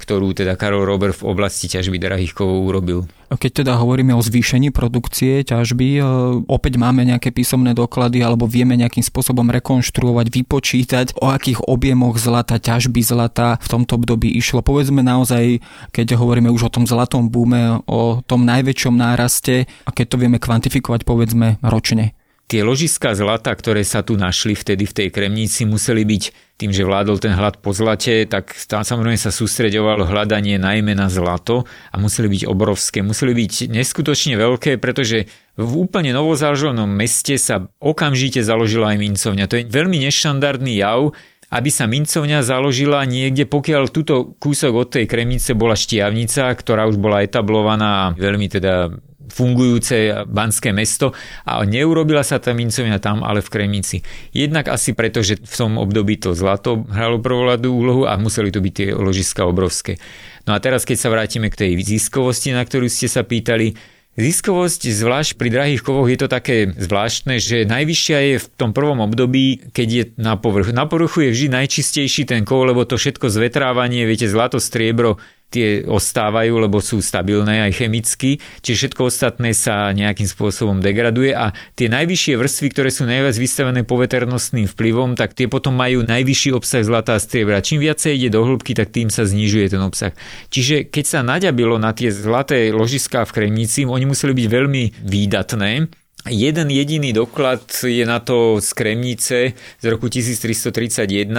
ktorú 0.00 0.32
teda 0.32 0.56
Karol 0.56 0.88
Robert 0.88 1.20
v 1.20 1.28
oblasti 1.28 1.68
ťažby 1.68 2.00
drahých 2.00 2.32
kovov 2.32 2.72
urobil. 2.72 3.04
Keď 3.30 3.62
teda 3.62 3.78
hovoríme 3.78 4.10
o 4.10 4.18
zvýšení 4.18 4.74
produkcie 4.74 5.46
ťažby, 5.46 5.88
e, 5.96 6.02
opäť 6.50 6.82
máme 6.82 7.06
nejaké 7.06 7.30
písomné 7.30 7.78
doklady 7.78 8.26
alebo 8.26 8.50
vieme 8.50 8.74
nejakým 8.74 9.06
spôsobom 9.06 9.46
rekonštruovať, 9.54 10.26
vypočítať, 10.34 11.06
o 11.22 11.30
akých 11.30 11.62
objemoch 11.70 12.18
zlata, 12.18 12.58
ťažby 12.58 12.98
zlata 13.06 13.62
v 13.62 13.68
tomto 13.70 14.02
období 14.02 14.34
išlo. 14.34 14.66
Povedzme 14.66 15.06
naozaj, 15.06 15.62
keď 15.94 16.18
hovoríme 16.18 16.50
už 16.50 16.66
o 16.66 16.74
tom 16.74 16.90
zlatom 16.90 17.30
búme, 17.30 17.86
o 17.86 18.18
tom 18.26 18.42
najväčšom 18.42 18.98
náraste 18.98 19.70
a 19.86 19.90
keď 19.94 20.06
to 20.10 20.16
vieme 20.18 20.42
kvantifikovať 20.42 21.06
povedzme 21.06 21.62
ročne. 21.62 22.18
Tie 22.50 22.66
ložiska 22.66 23.14
zlata, 23.14 23.54
ktoré 23.54 23.86
sa 23.86 24.02
tu 24.02 24.18
našli 24.18 24.58
vtedy 24.58 24.82
v 24.82 24.90
tej 24.90 25.08
kremnici, 25.14 25.62
museli 25.70 26.02
byť 26.02 26.58
tým, 26.58 26.74
že 26.74 26.82
vládol 26.82 27.22
ten 27.22 27.30
hlad 27.30 27.62
po 27.62 27.70
zlate, 27.70 28.26
tak 28.26 28.50
tam 28.66 28.82
samozrejme 28.82 29.14
sa 29.14 29.30
sústreďovalo 29.30 30.10
hľadanie 30.10 30.58
najmä 30.58 30.98
na 30.98 31.06
zlato 31.06 31.62
a 31.94 31.96
museli 32.02 32.26
byť 32.26 32.50
obrovské, 32.50 33.06
museli 33.06 33.38
byť 33.38 33.70
neskutočne 33.70 34.34
veľké, 34.34 34.82
pretože 34.82 35.30
v 35.54 35.72
úplne 35.78 36.10
novozaloženom 36.10 36.90
meste 36.90 37.38
sa 37.38 37.70
okamžite 37.78 38.42
založila 38.42 38.92
aj 38.92 38.98
mincovňa. 38.98 39.46
To 39.46 39.54
je 39.54 39.70
veľmi 39.70 40.02
neštandardný 40.10 40.74
jav, 40.74 41.14
aby 41.54 41.70
sa 41.70 41.86
mincovňa 41.86 42.42
založila 42.42 43.06
niekde, 43.06 43.46
pokiaľ 43.46 43.94
túto 43.94 44.34
kúsok 44.42 44.72
od 44.74 44.88
tej 44.90 45.06
kremnice 45.06 45.54
bola 45.54 45.78
štiavnica, 45.78 46.50
ktorá 46.50 46.90
už 46.90 46.98
bola 46.98 47.22
etablovaná 47.22 48.10
veľmi 48.18 48.50
teda 48.50 48.90
fungujúce 49.30 50.26
banské 50.28 50.74
mesto 50.74 51.16
a 51.46 51.62
neurobila 51.64 52.20
sa 52.20 52.42
tá 52.42 52.52
mincovňa 52.52 52.98
tam, 53.00 53.22
ale 53.24 53.40
v 53.40 53.48
Kremnici. 53.48 54.02
Jednak 54.34 54.68
asi 54.68 54.92
preto, 54.92 55.22
že 55.22 55.40
v 55.40 55.54
tom 55.54 55.78
období 55.78 56.18
to 56.18 56.36
zlato 56.36 56.84
hralo 56.90 57.22
prvoladú 57.22 57.72
úlohu 57.72 58.02
a 58.04 58.18
museli 58.18 58.50
to 58.50 58.60
byť 58.60 58.72
tie 58.74 58.88
ložiska 58.92 59.46
obrovské. 59.46 59.96
No 60.44 60.52
a 60.52 60.58
teraz, 60.58 60.82
keď 60.82 60.96
sa 60.98 61.08
vrátime 61.08 61.48
k 61.48 61.66
tej 61.66 61.72
ziskovosti, 61.80 62.50
na 62.50 62.66
ktorú 62.66 62.90
ste 62.90 63.06
sa 63.06 63.22
pýtali, 63.22 63.78
Ziskovosť, 64.18 64.90
zvlášť 64.90 65.38
pri 65.38 65.48
drahých 65.54 65.86
kovoch, 65.86 66.10
je 66.10 66.18
to 66.18 66.26
také 66.26 66.66
zvláštne, 66.66 67.38
že 67.38 67.62
najvyššia 67.62 68.18
je 68.18 68.36
v 68.42 68.46
tom 68.58 68.74
prvom 68.74 68.98
období, 69.06 69.70
keď 69.70 69.88
je 69.88 70.04
na 70.18 70.34
povrchu. 70.34 70.74
Na 70.74 70.90
povrchu 70.90 71.24
je 71.24 71.30
vždy 71.30 71.48
najčistejší 71.54 72.26
ten 72.26 72.42
kov, 72.42 72.66
lebo 72.66 72.82
to 72.82 72.98
všetko 72.98 73.30
zvetrávanie, 73.30 74.04
viete, 74.10 74.26
zlato, 74.26 74.58
striebro, 74.58 75.22
tie 75.50 75.82
ostávajú, 75.84 76.62
lebo 76.62 76.78
sú 76.78 77.02
stabilné 77.02 77.66
aj 77.68 77.82
chemicky, 77.82 78.38
čiže 78.62 78.86
všetko 78.86 79.02
ostatné 79.10 79.50
sa 79.50 79.90
nejakým 79.90 80.30
spôsobom 80.30 80.78
degraduje 80.78 81.34
a 81.34 81.50
tie 81.74 81.90
najvyššie 81.90 82.38
vrstvy, 82.38 82.66
ktoré 82.70 82.88
sú 82.94 83.04
najviac 83.04 83.34
vystavené 83.34 83.82
poveternostným 83.82 84.70
vplyvom, 84.70 85.18
tak 85.18 85.34
tie 85.34 85.50
potom 85.50 85.74
majú 85.74 86.06
najvyšší 86.06 86.54
obsah 86.54 86.86
zlata 86.86 87.18
a 87.18 87.20
striebra. 87.20 87.60
Čím 87.60 87.82
viacej 87.82 88.14
ide 88.14 88.30
do 88.30 88.46
hĺbky, 88.46 88.78
tak 88.78 88.94
tým 88.94 89.10
sa 89.10 89.26
znižuje 89.26 89.74
ten 89.74 89.82
obsah. 89.82 90.14
Čiže 90.54 90.86
keď 90.86 91.04
sa 91.04 91.20
naďabilo 91.26 91.76
na 91.82 91.90
tie 91.90 92.14
zlaté 92.14 92.70
ložiská 92.70 93.26
v 93.26 93.34
Kremnici, 93.34 93.82
oni 93.82 94.06
museli 94.06 94.32
byť 94.38 94.46
veľmi 94.46 94.82
výdatné, 95.02 95.90
Jeden 96.28 96.68
jediný 96.68 97.16
doklad 97.16 97.64
je 97.80 98.04
na 98.04 98.20
to 98.20 98.60
z 98.60 98.68
Kremnice 98.76 99.56
z 99.56 99.84
roku 99.88 100.12
1331, 100.12 101.32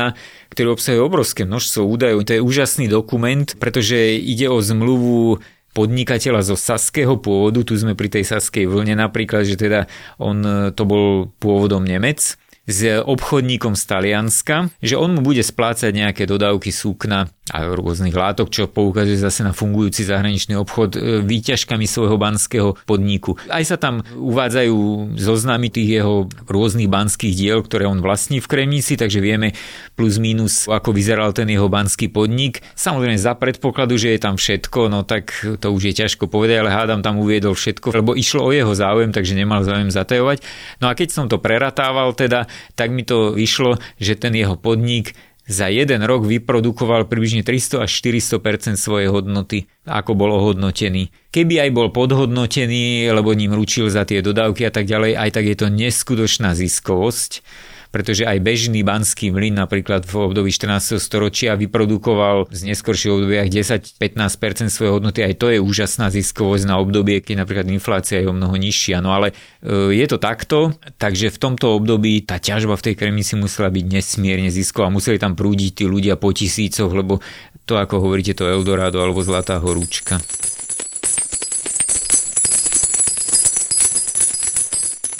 ktorý 0.49 0.67
obsahuje 0.73 1.01
obrovské 1.05 1.45
množstvo 1.45 1.85
údajov. 1.85 2.25
To 2.25 2.33
je 2.33 2.41
úžasný 2.41 2.89
dokument, 2.89 3.45
pretože 3.61 4.17
ide 4.17 4.49
o 4.49 4.57
zmluvu 4.57 5.37
podnikateľa 5.77 6.41
zo 6.43 6.57
saského 6.57 7.15
pôvodu, 7.21 7.61
tu 7.61 7.77
sme 7.77 7.93
pri 7.93 8.09
tej 8.09 8.25
saskej 8.27 8.65
vlne 8.67 8.97
napríklad, 8.97 9.45
že 9.45 9.55
teda 9.55 9.85
on 10.17 10.43
to 10.75 10.83
bol 10.83 11.29
pôvodom 11.37 11.85
Nemec 11.85 12.40
s 12.69 12.85
obchodníkom 13.01 13.73
z 13.73 13.83
Talianska, 13.89 14.69
že 14.85 14.93
on 14.93 15.17
mu 15.17 15.21
bude 15.25 15.41
splácať 15.41 15.89
nejaké 15.89 16.29
dodávky 16.29 16.69
súkna 16.69 17.33
a 17.51 17.67
rôznych 17.67 18.15
látok, 18.15 18.47
čo 18.47 18.71
poukazuje 18.71 19.19
zase 19.19 19.43
na 19.43 19.51
fungujúci 19.51 20.07
zahraničný 20.07 20.55
obchod 20.55 20.95
e, 20.95 20.99
výťažkami 21.25 21.83
svojho 21.83 22.15
banského 22.15 22.79
podniku. 22.87 23.35
Aj 23.51 23.59
sa 23.67 23.75
tam 23.75 24.05
uvádzajú 24.07 25.11
zoznamy 25.19 25.67
tých 25.67 25.99
jeho 25.99 26.31
rôznych 26.47 26.87
banských 26.87 27.33
diel, 27.35 27.59
ktoré 27.65 27.89
on 27.89 27.99
vlastní 27.99 28.39
v 28.39 28.47
Kremnici, 28.47 28.95
takže 28.95 29.19
vieme 29.19 29.51
plus 29.99 30.15
minus, 30.21 30.69
ako 30.69 30.95
vyzeral 30.95 31.35
ten 31.35 31.51
jeho 31.51 31.67
banský 31.67 32.07
podnik. 32.07 32.63
Samozrejme 32.77 33.19
za 33.19 33.35
predpokladu, 33.35 33.99
že 33.99 34.15
je 34.15 34.19
tam 34.21 34.39
všetko, 34.39 34.87
no 34.87 35.03
tak 35.03 35.33
to 35.59 35.67
už 35.75 35.91
je 35.91 35.93
ťažko 36.07 36.31
povedať, 36.31 36.63
ale 36.63 36.71
hádam 36.71 37.03
tam 37.03 37.19
uviedol 37.19 37.57
všetko, 37.57 37.99
lebo 37.99 38.15
išlo 38.15 38.47
o 38.47 38.51
jeho 38.55 38.71
záujem, 38.71 39.11
takže 39.11 39.35
nemal 39.35 39.67
záujem 39.67 39.91
zatajovať. 39.91 40.39
No 40.79 40.87
a 40.87 40.95
keď 40.95 41.09
som 41.11 41.25
to 41.27 41.35
preratával 41.41 42.15
teda, 42.15 42.47
tak 42.75 42.93
mi 42.93 43.03
to 43.03 43.35
vyšlo, 43.35 43.81
že 44.01 44.19
ten 44.19 44.35
jeho 44.35 44.55
podnik 44.55 45.13
za 45.51 45.67
jeden 45.67 46.05
rok 46.05 46.23
vyprodukoval 46.23 47.11
približne 47.11 47.43
300 47.43 47.83
až 47.83 47.91
400 47.91 48.79
svojej 48.79 49.11
hodnoty, 49.11 49.67
ako 49.83 50.15
bol 50.15 50.31
ohodnotený. 50.31 51.11
Keby 51.33 51.67
aj 51.67 51.69
bol 51.75 51.87
podhodnotený, 51.91 53.11
lebo 53.11 53.35
ním 53.35 53.51
ručil 53.51 53.91
za 53.91 54.07
tie 54.07 54.23
dodávky 54.23 54.63
a 54.63 54.71
tak 54.71 54.87
ďalej, 54.87 55.17
aj 55.17 55.29
tak 55.35 55.45
je 55.49 55.57
to 55.57 55.67
neskutočná 55.67 56.55
ziskovosť 56.55 57.43
pretože 57.91 58.23
aj 58.23 58.39
bežný 58.39 58.81
banský 58.87 59.35
mlyn 59.35 59.59
napríklad 59.59 60.07
v 60.07 60.31
období 60.31 60.49
14. 60.49 60.97
storočia 60.97 61.59
vyprodukoval 61.59 62.47
z 62.47 62.71
neskorších 62.71 63.11
obdobiach 63.11 63.51
10-15% 63.51 64.71
svojej 64.71 64.91
hodnoty. 64.95 65.19
Aj 65.27 65.35
to 65.35 65.51
je 65.51 65.59
úžasná 65.59 66.07
ziskovosť 66.07 66.65
na 66.71 66.79
obdobie, 66.79 67.19
keď 67.19 67.43
napríklad 67.43 67.67
inflácia 67.67 68.23
je 68.23 68.31
o 68.31 68.33
mnoho 68.33 68.55
nižšia. 68.55 69.03
No 69.03 69.11
ale 69.11 69.35
e, 69.59 69.91
je 69.91 70.05
to 70.07 70.17
takto, 70.17 70.71
takže 70.95 71.35
v 71.35 71.37
tomto 71.37 71.75
období 71.75 72.23
tá 72.23 72.39
ťažba 72.39 72.79
v 72.79 72.85
tej 72.91 72.95
kremnici 72.95 73.35
musela 73.35 73.67
byť 73.67 73.85
nesmierne 73.91 74.47
zisková. 74.47 74.87
Museli 74.87 75.19
tam 75.19 75.35
prúdiť 75.35 75.83
tí 75.83 75.85
ľudia 75.85 76.15
po 76.15 76.31
tisícoch, 76.31 76.89
lebo 76.95 77.19
to, 77.67 77.75
ako 77.75 78.07
hovoríte, 78.07 78.33
to 78.33 78.47
Eldorado 78.47 79.03
alebo 79.03 79.19
Zlatá 79.19 79.59
horúčka. 79.59 80.23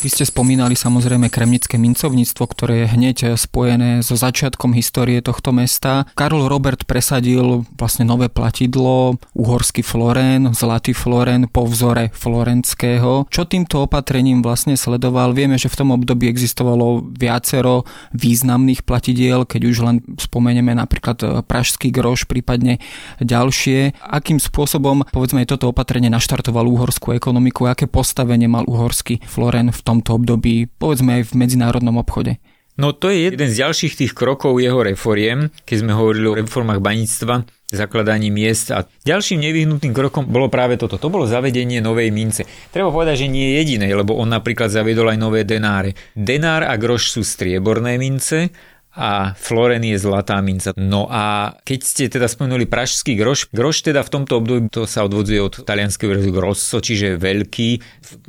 Vy 0.02 0.10
ste 0.10 0.26
spomínali 0.26 0.74
samozrejme 0.74 1.30
kremnické 1.30 1.78
mincovníctvo, 1.78 2.42
ktoré 2.50 2.74
je 2.82 2.88
hneď 2.98 3.18
spojené 3.38 4.02
so 4.02 4.18
začiatkom 4.18 4.74
histórie 4.74 5.22
tohto 5.22 5.54
mesta. 5.54 6.10
Karol 6.18 6.50
Robert 6.50 6.90
presadil 6.90 7.70
vlastne 7.78 8.10
nové 8.10 8.26
platidlo, 8.26 9.22
uhorský 9.38 9.86
florén, 9.86 10.58
zlatý 10.58 10.98
florén 10.98 11.46
po 11.46 11.70
vzore 11.70 12.10
florenského. 12.18 13.30
Čo 13.30 13.46
týmto 13.46 13.86
opatrením 13.86 14.42
vlastne 14.42 14.74
sledoval? 14.74 15.38
Vieme, 15.38 15.62
že 15.62 15.70
v 15.70 15.86
tom 15.86 15.94
období 15.94 16.26
existovalo 16.34 17.06
viacero 17.14 17.86
významných 18.18 18.82
platidiel, 18.82 19.46
keď 19.46 19.62
už 19.70 19.78
len 19.86 20.02
spomenieme 20.18 20.74
napríklad 20.74 21.46
pražský 21.46 21.94
groš, 21.94 22.26
prípadne 22.26 22.82
ďalšie. 23.22 24.02
Akým 24.02 24.42
spôsobom, 24.42 25.06
povedzme, 25.14 25.46
toto 25.46 25.70
opatrenie 25.70 26.10
naštartoval 26.10 26.66
uhorskú 26.66 27.14
ekonomiku, 27.14 27.70
aké 27.70 27.86
postavenie 27.86 28.50
mal 28.50 28.66
uhorský 28.66 29.22
florén 29.30 29.70
v 29.70 29.78
tom 29.86 29.90
tomto 29.92 30.16
období, 30.16 30.72
povedzme 30.80 31.20
aj 31.20 31.36
v 31.36 31.44
medzinárodnom 31.44 32.00
obchode. 32.00 32.40
No 32.80 32.96
to 32.96 33.12
je 33.12 33.28
jeden 33.28 33.52
z 33.52 33.68
ďalších 33.68 34.00
tých 34.00 34.14
krokov 34.16 34.56
jeho 34.64 34.80
reforiem, 34.80 35.52
keď 35.68 35.76
sme 35.84 35.92
hovorili 35.92 36.26
o 36.32 36.38
reformách 36.40 36.80
baníctva, 36.80 37.44
zakladaní 37.68 38.32
miest. 38.32 38.72
A 38.72 38.88
ďalším 39.04 39.44
nevyhnutným 39.44 39.92
krokom 39.92 40.24
bolo 40.24 40.48
práve 40.48 40.80
toto. 40.80 40.96
To 40.96 41.12
bolo 41.12 41.28
zavedenie 41.28 41.84
novej 41.84 42.16
mince. 42.16 42.48
Treba 42.72 42.88
povedať, 42.88 43.28
že 43.28 43.32
nie 43.32 43.52
je 43.52 43.58
jediné, 43.64 43.92
lebo 43.92 44.16
on 44.16 44.32
napríklad 44.32 44.72
zaviedol 44.72 45.12
aj 45.12 45.20
nové 45.20 45.44
denáre. 45.44 46.00
Denár 46.16 46.64
a 46.64 46.74
groš 46.80 47.12
sú 47.12 47.22
strieborné 47.28 48.00
mince 48.00 48.56
a 48.92 49.32
floren 49.40 49.80
je 49.80 49.96
zlatá 49.96 50.36
minca. 50.44 50.76
No 50.76 51.08
a 51.08 51.56
keď 51.64 51.80
ste 51.80 52.04
teda 52.12 52.28
spomenuli 52.28 52.68
pražský 52.68 53.16
groš, 53.16 53.48
groš 53.56 53.88
teda 53.88 54.04
v 54.04 54.12
tomto 54.12 54.44
období 54.44 54.68
to 54.68 54.84
sa 54.84 55.08
odvodzuje 55.08 55.40
od 55.40 55.54
talianského 55.64 56.12
verzu 56.12 56.32
grosso, 56.36 56.78
čiže 56.84 57.16
veľký. 57.16 57.70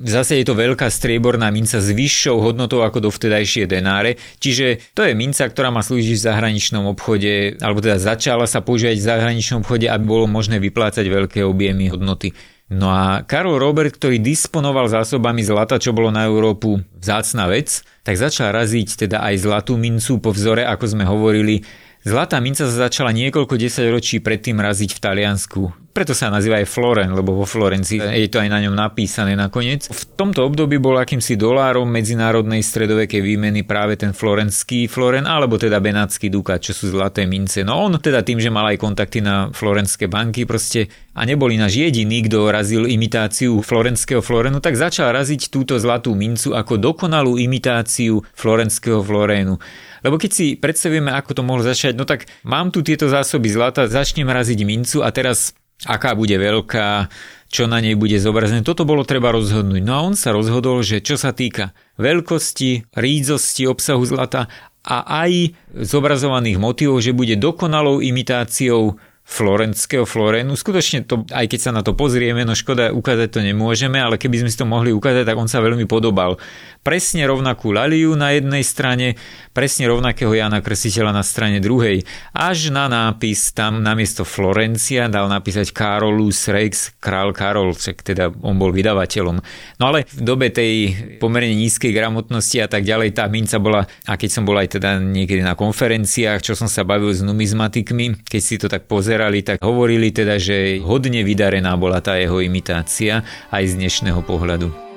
Zase 0.07 0.39
je 0.39 0.47
to 0.47 0.55
veľká 0.55 0.87
strieborná 0.87 1.51
minca 1.51 1.83
s 1.83 1.91
vyššou 1.91 2.39
hodnotou 2.39 2.87
ako 2.87 3.11
dovtedajšie 3.11 3.67
denáre, 3.67 4.15
čiže 4.39 4.95
to 4.95 5.03
je 5.03 5.19
minca, 5.19 5.43
ktorá 5.51 5.75
má 5.75 5.83
slúžiť 5.83 6.15
v 6.15 6.27
zahraničnom 6.31 6.87
obchode, 6.95 7.59
alebo 7.59 7.83
teda 7.83 7.99
začala 7.99 8.47
sa 8.47 8.63
používať 8.63 9.03
v 9.03 9.09
zahraničnom 9.11 9.67
obchode, 9.67 9.91
aby 9.91 10.05
bolo 10.07 10.31
možné 10.31 10.63
vyplácať 10.63 11.03
veľké 11.11 11.43
objemy 11.43 11.91
hodnoty. 11.91 12.31
No 12.73 12.89
a 12.89 13.21
Karol 13.29 13.61
Robert, 13.61 14.01
ktorý 14.01 14.17
disponoval 14.17 14.89
zásobami 14.89 15.45
zlata, 15.45 15.77
čo 15.77 15.93
bolo 15.93 16.09
na 16.09 16.25
Európu 16.25 16.81
vzácna 16.97 17.45
vec, 17.53 17.85
tak 18.01 18.17
začal 18.17 18.49
raziť 18.57 19.05
teda 19.05 19.21
aj 19.21 19.45
zlatú 19.45 19.77
mincu 19.77 20.17
po 20.25 20.33
vzore, 20.33 20.65
ako 20.65 20.85
sme 20.97 21.05
hovorili, 21.05 21.61
Zlatá 22.03 22.43
minca 22.43 22.67
sa 22.67 22.91
začala 22.91 23.15
niekoľko 23.15 23.55
desaťročí 23.55 24.19
predtým 24.27 24.59
raziť 24.59 24.91
v 24.91 25.03
Taliansku. 25.07 25.61
Preto 25.93 26.17
sa 26.17 26.33
nazýva 26.33 26.59
aj 26.59 26.73
Floren, 26.73 27.13
lebo 27.15 27.37
vo 27.37 27.47
Florencii 27.47 28.01
je 28.01 28.27
to 28.33 28.41
aj 28.43 28.49
na 28.49 28.65
ňom 28.65 28.75
napísané 28.75 29.37
nakoniec. 29.39 29.87
V 29.87 30.03
tomto 30.17 30.43
období 30.43 30.81
bol 30.83 30.97
akýmsi 30.99 31.39
dolárom 31.39 31.85
medzinárodnej 31.87 32.65
stredovekej 32.65 33.21
výmeny 33.23 33.63
práve 33.63 34.01
ten 34.01 34.17
florenský 34.17 34.89
Floren, 34.89 35.29
alebo 35.29 35.61
teda 35.61 35.79
benátsky 35.79 36.33
dukát, 36.33 36.65
čo 36.65 36.73
sú 36.75 36.91
zlaté 36.91 37.29
mince. 37.29 37.63
No 37.63 37.79
on 37.87 38.01
teda 38.01 38.25
tým, 38.25 38.41
že 38.41 38.51
mal 38.51 38.73
aj 38.73 38.81
kontakty 38.81 39.21
na 39.21 39.53
florenské 39.53 40.09
banky 40.09 40.49
proste 40.49 40.89
a 41.13 41.29
neboli 41.29 41.61
náš 41.61 41.77
jediný, 41.77 42.25
kto 42.25 42.49
razil 42.49 42.89
imitáciu 42.89 43.61
florenského 43.61 44.25
Florenu, 44.25 44.65
tak 44.65 44.81
začal 44.81 45.13
raziť 45.13 45.53
túto 45.53 45.77
zlatú 45.77 46.17
mincu 46.17 46.57
ako 46.57 46.81
dokonalú 46.81 47.37
imitáciu 47.37 48.25
florenského 48.33 49.05
Florénu. 49.05 49.61
Lebo 50.03 50.19
keď 50.19 50.31
si 50.31 50.47
predstavíme, 50.59 51.11
ako 51.15 51.31
to 51.39 51.43
mohlo 51.47 51.63
začať, 51.63 51.95
no 51.95 52.05
tak 52.07 52.27
mám 52.43 52.75
tu 52.75 52.83
tieto 52.83 53.07
zásoby 53.07 53.49
zlata, 53.51 53.87
začnem 53.87 54.27
raziť 54.27 54.59
mincu 54.67 55.01
a 55.03 55.09
teraz 55.15 55.55
aká 55.87 56.15
bude 56.15 56.35
veľká, 56.39 57.11
čo 57.51 57.67
na 57.67 57.83
nej 57.83 57.99
bude 57.99 58.17
zobrazené. 58.19 58.63
Toto 58.63 58.87
bolo 58.87 59.03
treba 59.03 59.35
rozhodnúť. 59.35 59.83
No 59.83 59.93
a 59.95 60.05
on 60.07 60.15
sa 60.15 60.31
rozhodol, 60.35 60.83
že 60.87 61.03
čo 61.03 61.19
sa 61.19 61.35
týka 61.35 61.75
veľkosti, 61.99 62.95
rídzosti 62.95 63.67
obsahu 63.67 64.03
zlata 64.07 64.47
a 64.83 65.27
aj 65.27 65.55
zobrazovaných 65.75 66.59
motivov, 66.59 66.99
že 66.99 67.15
bude 67.15 67.39
dokonalou 67.39 68.03
imitáciou 68.03 68.99
florenského 69.23 70.05
Florénu. 70.05 70.59
Skutočne 70.59 71.07
to, 71.07 71.25
aj 71.31 71.47
keď 71.49 71.61
sa 71.63 71.71
na 71.73 71.81
to 71.81 71.95
pozrieme, 71.97 72.43
no 72.45 72.53
škoda 72.53 72.91
ukázať 72.93 73.29
to 73.33 73.41
nemôžeme, 73.41 73.97
ale 73.97 74.21
keby 74.21 74.43
sme 74.45 74.51
si 74.51 74.59
to 74.59 74.67
mohli 74.69 74.91
ukázať, 74.91 75.25
tak 75.25 75.39
on 75.39 75.49
sa 75.49 75.63
veľmi 75.63 75.87
podobal. 75.87 76.37
Presne 76.83 77.25
rovnakú 77.31 77.71
Laliu 77.71 78.19
na 78.19 78.35
jednej 78.35 78.67
strane, 78.67 79.15
presne 79.55 79.87
rovnakého 79.87 80.35
Jana 80.35 80.59
Kresiteľa 80.59 81.15
na 81.15 81.23
strane 81.23 81.63
druhej. 81.63 82.03
Až 82.35 82.75
na 82.75 82.91
nápis 82.91 83.55
tam 83.55 83.81
namiesto 83.81 84.27
Florencia 84.27 85.07
dal 85.07 85.31
napísať 85.31 85.71
Carolus 85.71 86.51
Rex, 86.51 86.99
král 86.99 87.31
Karol, 87.31 87.79
však 87.79 88.03
teda 88.03 88.35
on 88.43 88.59
bol 88.59 88.75
vydavateľom. 88.75 89.39
No 89.79 89.85
ale 89.87 90.05
v 90.11 90.21
dobe 90.27 90.51
tej 90.51 90.99
pomerne 91.23 91.55
nízkej 91.55 91.95
gramotnosti 91.95 92.59
a 92.59 92.67
tak 92.67 92.83
ďalej 92.83 93.15
tá 93.15 93.31
minca 93.31 93.63
bola, 93.63 93.87
a 94.11 94.19
keď 94.19 94.31
som 94.35 94.43
bol 94.43 94.59
aj 94.59 94.77
teda 94.83 94.99
niekedy 94.99 95.41
na 95.47 95.55
konferenciách, 95.55 96.43
čo 96.43 96.59
som 96.59 96.67
sa 96.67 96.83
bavil 96.83 97.15
s 97.15 97.23
numizmatikmi, 97.23 98.27
keď 98.27 98.41
si 98.43 98.59
to 98.59 98.67
tak 98.67 98.91
pozrel, 98.91 99.12
pozerali, 99.13 99.45
tak 99.45 99.61
hovorili 99.61 100.09
teda, 100.09 100.41
že 100.41 100.81
hodne 100.81 101.21
vydarená 101.21 101.77
bola 101.77 102.01
tá 102.01 102.17
jeho 102.17 102.41
imitácia 102.41 103.21
aj 103.53 103.77
z 103.77 103.77
dnešného 103.77 104.25
pohľadu. 104.25 104.92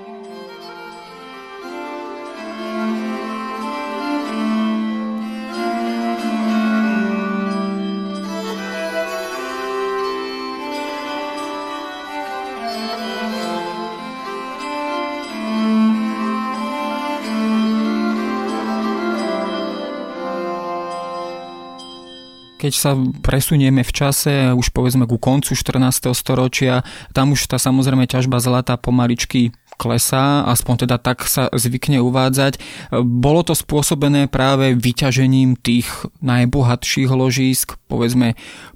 Keď 22.65 22.73
sa 22.73 22.97
presunieme 23.21 23.85
v 23.85 23.91
čase, 23.93 24.49
už 24.57 24.73
povedzme 24.73 25.05
ku 25.05 25.21
koncu 25.21 25.53
14. 25.53 26.09
storočia, 26.17 26.81
tam 27.13 27.37
už 27.37 27.45
tá 27.45 27.61
samozrejme 27.61 28.09
ťažba 28.09 28.41
zlata 28.41 28.73
pomaličky 28.73 29.53
klesá, 29.77 30.47
aspoň 30.47 30.87
teda 30.87 30.97
tak 30.97 31.27
sa 31.27 31.51
zvykne 31.51 31.99
uvádzať. 32.01 32.59
Bolo 33.03 33.43
to 33.43 33.53
spôsobené 33.53 34.27
práve 34.27 34.73
vyťažením 34.75 35.59
tých 35.59 35.87
najbohatších 36.23 37.09
ložísk, 37.11 37.77
povedzme 37.85 38.33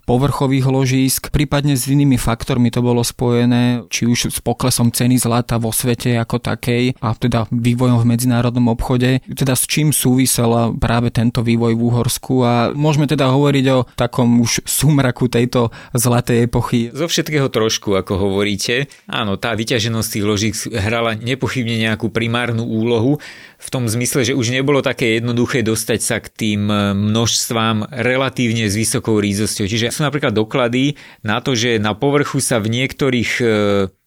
povrchových 0.09 0.65
ložísk, 0.65 1.21
prípadne 1.29 1.77
s 1.77 1.85
inými 1.85 2.17
faktormi 2.17 2.73
to 2.73 2.81
bolo 2.81 3.05
spojené, 3.05 3.85
či 3.93 4.09
už 4.09 4.33
s 4.33 4.41
poklesom 4.41 4.89
ceny 4.89 5.21
zlata 5.21 5.61
vo 5.61 5.69
svete 5.69 6.17
ako 6.17 6.41
takej 6.41 6.97
a 6.97 7.13
teda 7.13 7.45
vývojom 7.53 8.01
v 8.01 8.09
medzinárodnom 8.09 8.73
obchode, 8.73 9.21
teda 9.29 9.53
s 9.53 9.69
čím 9.69 9.93
súvisela 9.93 10.73
práve 10.73 11.13
tento 11.13 11.45
vývoj 11.45 11.77
v 11.77 11.85
Úhorsku 11.85 12.41
a 12.41 12.53
môžeme 12.73 13.05
teda 13.05 13.29
hovoriť 13.29 13.65
o 13.69 13.85
takom 13.93 14.41
už 14.41 14.65
sumraku 14.65 15.29
tejto 15.29 15.69
zlatej 15.93 16.49
epochy. 16.49 16.89
Zo 16.89 17.05
všetkého 17.05 17.53
trošku, 17.53 17.93
ako 17.93 18.17
hovoríte. 18.17 18.89
Áno, 19.05 19.37
tá 19.37 19.53
vyťaženosť 19.53 20.09
tých 20.09 20.25
ložík 20.25 20.53
hrala 20.89 21.13
nepochybne 21.13 21.77
nejakú 21.77 22.09
primárnu 22.09 22.65
úlohu 22.65 23.21
v 23.61 23.67
tom 23.69 23.85
zmysle, 23.85 24.25
že 24.25 24.33
už 24.33 24.49
nebolo 24.49 24.81
také 24.81 25.21
jednoduché 25.21 25.61
dostať 25.61 25.99
sa 26.01 26.17
k 26.17 26.27
tým 26.33 26.65
množstvám 26.97 27.93
relatívne 27.93 28.65
s 28.65 28.73
vysokou 28.73 29.21
rízosťou. 29.21 29.69
Čiže 29.69 29.93
sú 29.93 30.01
napríklad 30.01 30.33
doklady 30.33 30.97
na 31.21 31.37
to, 31.39 31.53
že 31.53 31.77
na 31.77 31.93
povrchu 31.93 32.41
sa 32.41 32.57
v 32.57 32.73
niektorých 32.73 33.31
e, 33.39 33.43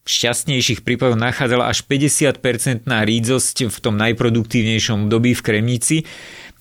šťastnejších 0.02 0.82
prípadoch 0.82 1.14
nachádzala 1.14 1.70
až 1.70 1.86
50% 1.86 2.90
na 2.90 3.06
rídzosť 3.06 3.70
v 3.70 3.78
tom 3.78 3.94
najproduktívnejšom 4.02 5.06
období 5.06 5.38
v 5.38 5.44
Kremnici. 5.46 5.96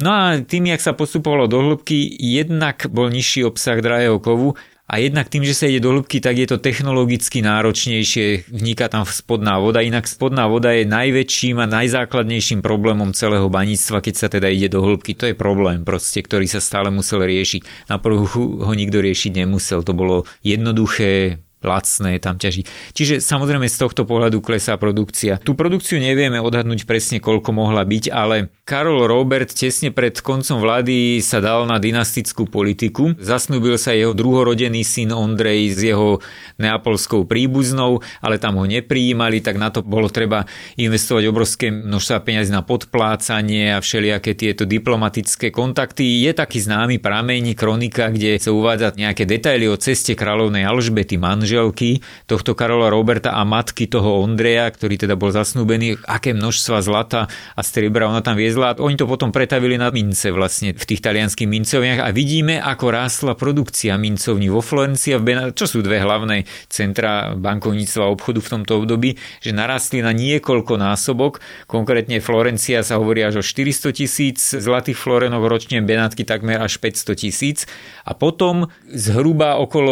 No 0.02 0.10
a 0.14 0.26
tým, 0.42 0.70
jak 0.74 0.82
sa 0.82 0.98
postupovalo 0.98 1.46
do 1.46 1.62
hĺbky, 1.62 2.10
jednak 2.18 2.90
bol 2.90 3.10
nižší 3.10 3.46
obsah 3.46 3.82
drahého 3.82 4.18
kovu 4.18 4.58
a 4.92 5.00
jednak 5.00 5.32
tým, 5.32 5.48
že 5.48 5.56
sa 5.56 5.72
ide 5.72 5.80
do 5.80 5.96
hĺbky, 5.96 6.20
tak 6.20 6.36
je 6.36 6.52
to 6.52 6.60
technologicky 6.60 7.40
náročnejšie, 7.40 8.52
vniká 8.52 8.92
tam 8.92 9.08
spodná 9.08 9.56
voda, 9.56 9.80
inak 9.80 10.04
spodná 10.04 10.52
voda 10.52 10.76
je 10.76 10.84
najväčším 10.84 11.64
a 11.64 11.72
najzákladnejším 11.72 12.60
problémom 12.60 13.16
celého 13.16 13.48
baníctva, 13.48 14.04
keď 14.04 14.16
sa 14.20 14.28
teda 14.28 14.52
ide 14.52 14.68
do 14.68 14.84
hĺbky. 14.84 15.16
To 15.16 15.32
je 15.32 15.36
problém 15.40 15.88
proste, 15.88 16.20
ktorý 16.20 16.44
sa 16.44 16.60
stále 16.60 16.92
musel 16.92 17.24
riešiť. 17.24 17.88
Na 17.88 18.04
prvú 18.04 18.60
ho 18.60 18.74
nikto 18.76 19.00
riešiť 19.00 19.32
nemusel, 19.48 19.80
to 19.88 19.96
bolo 19.96 20.28
jednoduché, 20.44 21.40
lacné 21.62 22.18
tam 22.18 22.42
ťažiť. 22.42 22.94
Čiže 22.98 23.22
samozrejme 23.22 23.70
z 23.70 23.78
tohto 23.78 24.04
pohľadu 24.04 24.42
klesá 24.42 24.76
produkcia. 24.82 25.38
Tú 25.38 25.54
produkciu 25.54 26.02
nevieme 26.02 26.42
odhadnúť 26.42 26.90
presne, 26.90 27.22
koľko 27.22 27.54
mohla 27.54 27.86
byť, 27.86 28.10
ale 28.10 28.50
Karol 28.66 29.06
Robert 29.06 29.54
tesne 29.54 29.94
pred 29.94 30.18
koncom 30.20 30.58
vlády 30.58 31.22
sa 31.22 31.38
dal 31.38 31.70
na 31.70 31.78
dynastickú 31.78 32.50
politiku. 32.50 33.14
Zasnúbil 33.22 33.78
sa 33.78 33.94
jeho 33.94 34.18
druhorodený 34.18 34.82
syn 34.82 35.14
Ondrej 35.14 35.78
s 35.78 35.80
jeho 35.86 36.18
neapolskou 36.58 37.30
príbuznou, 37.30 38.02
ale 38.26 38.42
tam 38.42 38.58
ho 38.58 38.66
neprijímali, 38.66 39.46
tak 39.46 39.62
na 39.62 39.70
to 39.70 39.86
bolo 39.86 40.10
treba 40.10 40.50
investovať 40.82 41.24
obrovské 41.30 41.68
množstva 41.70 42.18
peniazy 42.26 42.50
na 42.50 42.66
podplácanie 42.66 43.76
a 43.76 43.84
všelijaké 43.84 44.34
tieto 44.34 44.66
diplomatické 44.66 45.54
kontakty. 45.54 46.26
Je 46.26 46.32
taký 46.34 46.64
známy 46.64 46.98
prameň, 46.98 47.54
kronika, 47.54 48.10
kde 48.10 48.40
sa 48.40 48.56
uvádza 48.56 48.96
nejaké 48.96 49.28
detaily 49.28 49.68
o 49.68 49.76
ceste 49.76 50.16
kráľovnej 50.16 50.64
Alžbety 50.64 51.20
manžel 51.20 51.51
manželky 51.52 52.00
tohto 52.32 52.56
Karola 52.56 52.88
Roberta 52.88 53.36
a 53.36 53.44
matky 53.44 53.92
toho 53.92 54.24
Ondreja, 54.24 54.72
ktorý 54.72 54.96
teda 54.96 55.20
bol 55.20 55.36
zasnúbený, 55.36 56.00
aké 56.08 56.32
množstva 56.32 56.80
zlata 56.80 57.28
a 57.28 57.60
striebra 57.60 58.08
ona 58.08 58.24
tam 58.24 58.40
viezla. 58.40 58.80
Oni 58.80 58.96
to 58.96 59.04
potom 59.04 59.36
pretavili 59.36 59.76
na 59.76 59.92
mince 59.92 60.32
vlastne 60.32 60.72
v 60.72 60.84
tých 60.88 61.04
talianských 61.04 61.52
mincovniach 61.52 62.08
a 62.08 62.16
vidíme, 62.16 62.64
ako 62.64 62.96
rástla 62.96 63.36
produkcia 63.36 64.00
mincovní 64.00 64.48
vo 64.48 64.64
Florencii 64.64 65.12
a 65.12 65.20
v 65.20 65.28
Benát, 65.28 65.52
čo 65.52 65.68
sú 65.68 65.84
dve 65.84 66.00
hlavné 66.00 66.48
centra 66.72 67.36
bankovníctva 67.36 68.08
a 68.08 68.14
obchodu 68.16 68.40
v 68.40 68.52
tomto 68.56 68.80
období, 68.80 69.20
že 69.44 69.52
narastli 69.52 70.00
na 70.00 70.16
niekoľko 70.16 70.80
násobok. 70.80 71.44
Konkrétne 71.68 72.24
Florencia 72.24 72.80
sa 72.80 72.96
hovorí 72.96 73.28
až 73.28 73.42
o 73.42 73.44
400 73.44 73.92
tisíc 73.92 74.40
zlatých 74.56 74.96
florenov 74.96 75.52
ročne, 75.52 75.84
Benátky 75.84 76.24
takmer 76.24 76.64
až 76.64 76.80
500 76.80 77.20
tisíc. 77.20 77.68
A 78.08 78.16
potom 78.16 78.72
zhruba 78.88 79.60
okolo 79.60 79.92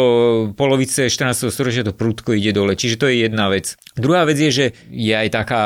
polovice 0.54 1.10
14 1.10 1.49
storočia 1.50 1.86
to 1.86 1.92
prudko 1.94 2.32
ide 2.32 2.54
dole. 2.54 2.78
Čiže 2.78 2.96
to 2.96 3.06
je 3.10 3.26
jedna 3.28 3.50
vec. 3.50 3.74
Druhá 3.98 4.24
vec 4.24 4.38
je, 4.38 4.50
že 4.50 4.66
je 4.88 5.14
aj 5.14 5.28
taká 5.34 5.62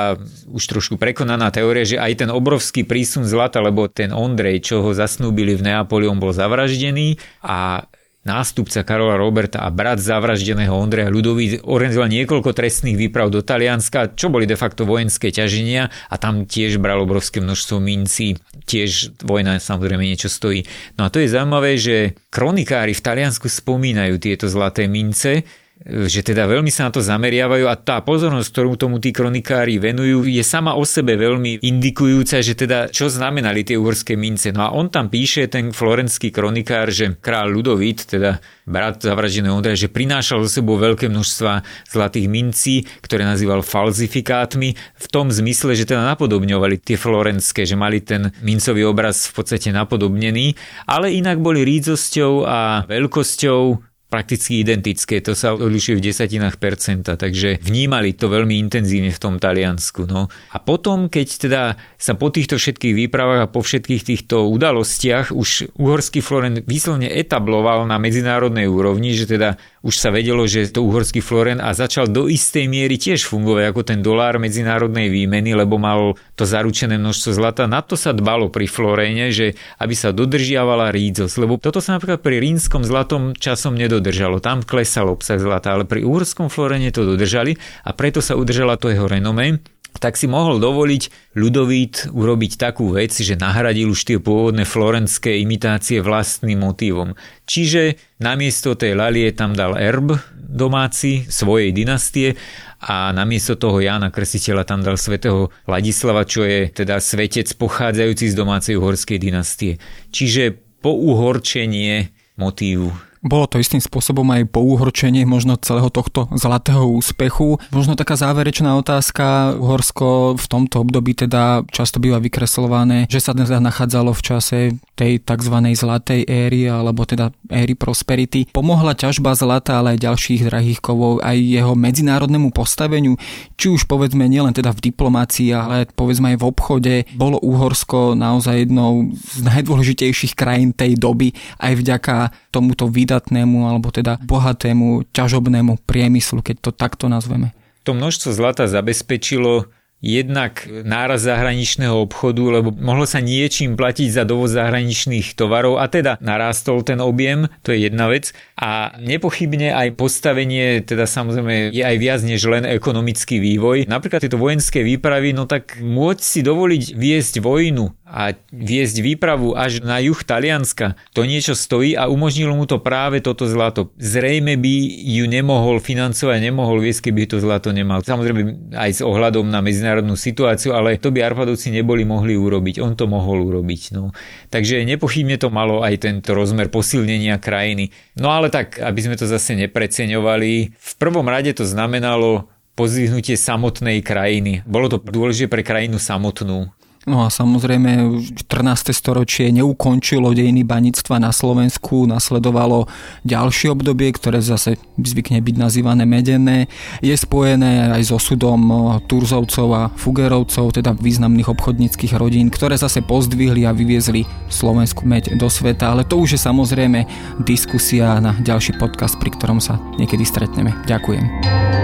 už 0.51 0.65
trošku 0.65 0.97
prekonaná 0.97 1.53
teória, 1.55 1.87
že 1.87 2.01
aj 2.01 2.27
ten 2.27 2.31
obrovský 2.33 2.83
prísun 2.83 3.23
zlata, 3.29 3.63
lebo 3.63 3.87
ten 3.89 4.11
Ondrej, 4.11 4.65
čo 4.65 4.83
ho 4.83 4.91
zasnúbili 4.97 5.55
v 5.55 5.71
Neapoli, 5.71 6.09
on 6.09 6.19
bol 6.19 6.33
zavraždený 6.33 7.21
a 7.45 7.85
nástupca 8.25 8.83
Karola 8.83 9.21
Roberta 9.21 9.61
a 9.63 9.69
brat 9.69 10.01
zavraždeného 10.01 10.73
Ondreja 10.73 11.13
Ľudovít 11.13 11.69
organizoval 11.69 12.09
niekoľko 12.09 12.57
trestných 12.57 12.97
výprav 12.97 13.29
do 13.29 13.45
Talianska, 13.45 14.17
čo 14.17 14.33
boli 14.33 14.49
de 14.49 14.57
facto 14.57 14.89
vojenské 14.89 15.29
ťaženia 15.29 15.93
a 16.09 16.15
tam 16.17 16.49
tiež 16.49 16.81
bral 16.81 17.05
obrovské 17.05 17.45
množstvo 17.45 17.79
mincí. 17.79 18.41
Tiež 18.65 19.21
vojna 19.21 19.61
samozrejme 19.61 20.03
niečo 20.03 20.33
stojí. 20.33 20.65
No 20.97 21.07
a 21.07 21.13
to 21.13 21.21
je 21.21 21.29
zaujímavé, 21.29 21.77
že 21.77 22.17
kronikári 22.33 22.97
v 22.97 23.05
Taliansku 23.05 23.47
spomínajú 23.47 24.17
tieto 24.17 24.49
zlaté 24.49 24.89
mince, 24.89 25.45
že 25.85 26.23
teda 26.23 26.47
veľmi 26.47 26.71
sa 26.71 26.89
na 26.89 26.95
to 26.95 27.03
zameriavajú 27.03 27.67
a 27.67 27.75
tá 27.75 27.99
pozornosť, 28.01 28.49
ktorú 28.49 28.79
tomu 28.79 28.97
tí 29.03 29.11
kronikári 29.11 29.83
venujú, 29.83 30.25
je 30.25 30.41
sama 30.47 30.79
o 30.79 30.87
sebe 30.87 31.19
veľmi 31.19 31.61
indikujúca, 31.67 32.41
že 32.41 32.55
teda 32.55 32.89
čo 32.95 33.11
znamenali 33.11 33.67
tie 33.67 33.77
uhorské 33.77 34.15
mince. 34.15 34.55
No 34.55 34.65
a 34.65 34.73
on 34.73 34.89
tam 34.89 35.11
píše, 35.11 35.51
ten 35.51 35.75
florenský 35.75 36.31
kronikár, 36.31 36.95
že 36.95 37.19
král 37.19 37.51
Ludovít, 37.51 38.07
teda 38.07 38.41
brat 38.65 39.05
zavraždeného 39.05 39.61
Ondreja, 39.61 39.85
že 39.85 39.93
prinášal 39.93 40.47
zo 40.49 40.63
sebou 40.63 40.81
veľké 40.81 41.13
množstva 41.13 41.67
zlatých 41.91 42.27
mincí, 42.33 42.89
ktoré 43.05 43.29
nazýval 43.29 43.61
falzifikátmi, 43.61 44.73
v 44.79 45.07
tom 45.13 45.29
zmysle, 45.29 45.77
že 45.77 45.85
teda 45.85 46.07
napodobňovali 46.17 46.81
tie 46.81 46.97
florenské, 46.97 47.69
že 47.69 47.77
mali 47.77 48.01
ten 48.01 48.33
mincový 48.41 48.89
obraz 48.89 49.29
v 49.29 49.43
podstate 49.43 49.69
napodobnený, 49.69 50.57
ale 50.89 51.13
inak 51.13 51.45
boli 51.45 51.61
rídzosťou 51.61 52.33
a 52.49 52.89
veľkosťou 52.89 53.93
prakticky 54.15 54.63
identické, 54.63 55.19
to 55.19 55.35
sa 55.35 55.59
odlišuje 55.59 55.99
v 55.99 56.05
desatinách 56.07 56.63
percenta, 56.63 57.19
takže 57.19 57.59
vnímali 57.59 58.15
to 58.15 58.31
veľmi 58.31 58.63
intenzívne 58.63 59.11
v 59.11 59.19
tom 59.19 59.43
Taliansku. 59.43 60.07
No. 60.07 60.31
A 60.55 60.63
potom, 60.63 61.11
keď 61.11 61.27
teda 61.35 61.63
sa 61.99 62.15
po 62.15 62.31
týchto 62.31 62.55
všetkých 62.55 62.95
výpravách 62.95 63.41
a 63.43 63.51
po 63.51 63.67
všetkých 63.67 64.07
týchto 64.07 64.47
udalostiach 64.47 65.35
už 65.35 65.75
uhorský 65.75 66.23
Floren 66.23 66.63
výslovne 66.63 67.11
etabloval 67.11 67.91
na 67.91 67.99
medzinárodnej 67.99 68.71
úrovni, 68.71 69.19
že 69.19 69.27
teda 69.27 69.59
už 69.83 69.99
sa 69.99 70.15
vedelo, 70.15 70.47
že 70.47 70.71
to 70.71 70.87
uhorský 70.87 71.19
Floren 71.19 71.59
a 71.59 71.75
začal 71.75 72.07
do 72.07 72.31
istej 72.31 72.71
miery 72.71 72.95
tiež 72.95 73.27
fungovať 73.27 73.75
ako 73.75 73.81
ten 73.83 73.99
dolár 73.99 74.39
medzinárodnej 74.39 75.11
výmeny, 75.11 75.59
lebo 75.59 75.75
mal 75.75 76.15
to 76.35 76.47
zaručené 76.47 76.99
množstvo 76.99 77.31
zlata. 77.35 77.71
Na 77.71 77.83
to 77.83 77.95
sa 77.95 78.11
dbalo 78.11 78.51
pri 78.51 78.67
Florene, 78.67 79.31
že 79.31 79.55
aby 79.79 79.95
sa 79.95 80.11
dodržiavala 80.11 80.91
rídzosť, 80.91 81.35
lebo 81.43 81.59
toto 81.59 81.79
sa 81.79 81.99
napríklad 81.99 82.23
pri 82.23 82.43
rínskom 82.43 82.83
zlatom 82.83 83.35
časom 83.35 83.79
nedodržalo. 83.79 84.43
Tam 84.43 84.63
klesal 84.67 85.11
obsah 85.11 85.39
zlata, 85.39 85.75
ale 85.75 85.87
pri 85.87 86.03
uhorskom 86.03 86.51
Florene 86.51 86.91
to 86.91 87.07
dodržali 87.07 87.59
a 87.87 87.91
preto 87.95 88.19
sa 88.19 88.35
udržala 88.39 88.79
to 88.79 88.91
jeho 88.91 89.07
renome 89.07 89.74
tak 89.99 90.19
si 90.19 90.27
mohol 90.27 90.59
dovoliť 90.59 91.35
ľudovít 91.39 92.11
urobiť 92.11 92.53
takú 92.59 92.95
vec, 92.95 93.15
že 93.15 93.39
nahradil 93.39 93.91
už 93.91 94.01
tie 94.07 94.19
pôvodné 94.19 94.67
florenské 94.67 95.39
imitácie 95.41 96.03
vlastným 96.03 96.63
motívom. 96.63 97.15
Čiže 97.47 97.97
namiesto 98.19 98.75
tej 98.75 98.99
lalie 98.99 99.31
tam 99.31 99.55
dal 99.55 99.79
erb 99.79 100.19
domáci 100.35 101.27
svojej 101.27 101.75
dynastie 101.75 102.39
a 102.85 103.11
namiesto 103.11 103.57
toho 103.57 103.81
Jána 103.81 104.13
Krsiteľa 104.13 104.69
tam 104.69 104.85
dal 104.85 105.01
svätého 105.01 105.49
Ladislava, 105.65 106.29
čo 106.29 106.45
je 106.45 106.69
teda 106.69 107.01
svetec 107.01 107.49
pochádzajúci 107.57 108.31
z 108.31 108.35
domácej 108.37 108.75
uhorskej 108.77 109.19
dynastie. 109.19 109.81
Čiže 110.13 110.55
pouhorčenie 110.85 112.13
motívu 112.37 113.14
bolo 113.25 113.49
to 113.49 113.57
istým 113.57 113.81
spôsobom 113.81 114.29
aj 114.37 114.53
pouhorčenie 114.53 115.25
možno 115.25 115.57
celého 115.57 115.89
tohto 115.89 116.29
zlatého 116.37 116.85
úspechu. 116.85 117.57
Možno 117.73 117.97
taká 117.97 118.21
záverečná 118.21 118.77
otázka. 118.77 119.57
Uhorsko 119.57 120.37
v 120.37 120.47
tomto 120.47 120.85
období 120.85 121.17
teda 121.17 121.65
často 121.73 121.97
býva 121.99 122.21
vykreslované, 122.21 123.09
že 123.09 123.25
sa 123.25 123.33
dnes 123.33 123.49
nachádzalo 123.49 124.13
v 124.13 124.23
čase 124.23 124.59
tej 124.95 125.25
tzv. 125.25 125.57
zlatej 125.73 126.29
éry 126.29 126.69
alebo 126.69 127.09
teda 127.09 127.33
éry 127.49 127.73
prosperity. 127.73 128.47
Pomohla 128.53 128.93
ťažba 128.93 129.33
zlata, 129.33 129.81
ale 129.81 129.97
aj 129.97 130.05
ďalších 130.05 130.47
drahých 130.47 130.85
kovov 130.85 131.25
aj 131.25 131.41
jeho 131.41 131.73
medzinárodnému 131.73 132.53
postaveniu, 132.53 133.17
či 133.57 133.73
už 133.73 133.89
povedzme 133.89 134.29
nielen 134.29 134.53
teda 134.53 134.77
v 134.77 134.93
diplomácii, 134.93 135.49
ale 135.57 135.89
povedzme 135.89 136.37
aj 136.37 136.39
v 136.39 136.47
obchode. 136.47 136.95
Bolo 137.17 137.41
Uhorsko 137.41 138.13
naozaj 138.13 138.69
jednou 138.69 139.17
z 139.17 139.41
najdôležitejších 139.49 140.37
krajín 140.37 140.77
tej 140.77 141.01
doby 141.01 141.33
aj 141.59 141.73
vďaka 141.81 142.17
tomuto 142.53 142.87
výdatnému 143.15 143.71
alebo 143.71 143.95
teda 143.95 144.19
bohatému 144.27 145.07
ťažobnému 145.15 145.87
priemyslu, 145.87 146.43
keď 146.43 146.57
to 146.59 146.71
takto 146.75 147.07
nazveme. 147.07 147.55
To 147.87 147.95
množstvo 147.95 148.35
zlata 148.35 148.67
zabezpečilo 148.67 149.71
jednak 150.05 150.69
náraz 150.69 151.25
zahraničného 151.25 151.97
obchodu, 152.05 152.61
lebo 152.61 152.69
mohlo 152.77 153.09
sa 153.09 153.25
niečím 153.25 153.73
platiť 153.73 154.21
za 154.21 154.29
dovoz 154.29 154.53
zahraničných 154.53 155.33
tovarov 155.33 155.81
a 155.81 155.89
teda 155.89 156.21
narástol 156.21 156.85
ten 156.85 157.01
objem, 157.01 157.49
to 157.65 157.73
je 157.73 157.89
jedna 157.89 158.13
vec. 158.13 158.37
A 158.61 158.93
nepochybne 159.01 159.73
aj 159.73 159.97
postavenie, 159.97 160.85
teda 160.85 161.09
samozrejme 161.09 161.73
je 161.73 161.81
aj 161.81 161.97
viac 161.97 162.21
než 162.21 162.45
len 162.45 162.69
ekonomický 162.69 163.41
vývoj. 163.41 163.89
Napríklad 163.89 164.29
tieto 164.29 164.37
vojenské 164.37 164.85
výpravy, 164.85 165.33
no 165.33 165.49
tak 165.49 165.81
môcť 165.81 166.21
si 166.21 166.41
dovoliť 166.45 166.83
viesť 166.93 167.35
vojnu 167.41 167.97
a 168.05 168.37
viesť 168.53 169.03
výpravu 169.03 169.57
až 169.59 169.83
na 169.83 169.99
juh 169.99 170.21
Talianska, 170.21 170.95
to 171.17 171.27
niečo 171.27 171.57
stojí 171.57 171.99
a 171.99 172.07
umožnilo 172.07 172.55
mu 172.55 172.69
to 172.69 172.79
práve 172.79 173.19
toto 173.25 173.49
zlato. 173.49 173.91
Zrejme 173.99 174.55
by 174.61 174.75
ju 175.03 175.25
nemohol 175.27 175.83
financovať, 175.83 176.39
nemohol 176.39 176.79
viesť, 176.79 177.11
keby 177.11 177.27
to 177.27 177.43
zlato 177.43 177.75
nemal. 177.75 178.05
Samozrejme 178.05 178.71
aj 178.77 178.91
s 178.91 179.03
ohľadom 179.03 179.49
na 179.49 179.65
medzinárodnú 179.95 180.19
situáciu, 180.19 180.75
ale 180.75 180.99
to 180.99 181.15
by 181.15 181.23
Arpadovci 181.23 181.71
neboli 181.71 182.03
mohli 182.03 182.35
urobiť. 182.35 182.83
On 182.83 182.99
to 182.99 183.07
mohol 183.07 183.47
urobiť. 183.47 183.95
No. 183.95 184.11
Takže 184.51 184.83
nepochybne 184.83 185.39
to 185.39 185.55
malo 185.55 185.87
aj 185.87 186.03
tento 186.03 186.35
rozmer 186.35 186.67
posilnenia 186.67 187.39
krajiny. 187.39 187.95
No 188.19 188.35
ale 188.35 188.51
tak, 188.51 188.83
aby 188.83 188.99
sme 188.99 189.15
to 189.15 189.31
zase 189.31 189.55
nepreceňovali, 189.55 190.53
v 190.75 190.93
prvom 190.99 191.27
rade 191.31 191.55
to 191.55 191.63
znamenalo 191.63 192.51
pozvihnutie 192.75 193.39
samotnej 193.39 194.03
krajiny. 194.03 194.67
Bolo 194.67 194.91
to 194.91 194.99
dôležité 194.99 195.47
pre 195.47 195.63
krajinu 195.63 196.03
samotnú. 196.03 196.75
No 197.05 197.21
a 197.21 197.29
samozrejme 197.29 198.17
14. 198.49 198.97
storočie 198.97 199.53
neukončilo 199.53 200.33
dejiny 200.33 200.65
baníctva 200.65 201.21
na 201.21 201.37
Slovensku, 201.37 202.09
nasledovalo 202.09 202.89
ďalšie 203.29 203.77
obdobie, 203.77 204.09
ktoré 204.17 204.41
zase 204.41 204.81
zvykne 204.97 205.45
byť 205.45 205.57
nazývané 205.61 206.09
medené. 206.09 206.65
Je 207.05 207.13
spojené 207.13 207.93
aj 207.93 208.09
so 208.09 208.17
sudom 208.17 208.73
Turzovcov 209.05 209.69
a 209.77 209.83
Fugerovcov, 209.93 210.81
teda 210.81 210.97
významných 210.97 211.53
obchodníckých 211.53 212.17
rodín, 212.17 212.49
ktoré 212.49 212.81
zase 212.81 213.05
pozdvihli 213.05 213.69
a 213.69 213.77
vyviezli 213.77 214.25
Slovensku 214.49 215.05
meď 215.05 215.37
do 215.37 215.53
sveta, 215.53 215.93
ale 215.93 216.09
to 216.09 216.17
už 216.17 216.41
je 216.41 216.41
samozrejme 216.41 217.05
diskusia 217.45 218.17
na 218.17 218.33
ďalší 218.41 218.81
podcast, 218.81 219.21
pri 219.21 219.29
ktorom 219.29 219.61
sa 219.61 219.77
niekedy 220.01 220.25
stretneme. 220.25 220.73
Ďakujem. 220.89 221.84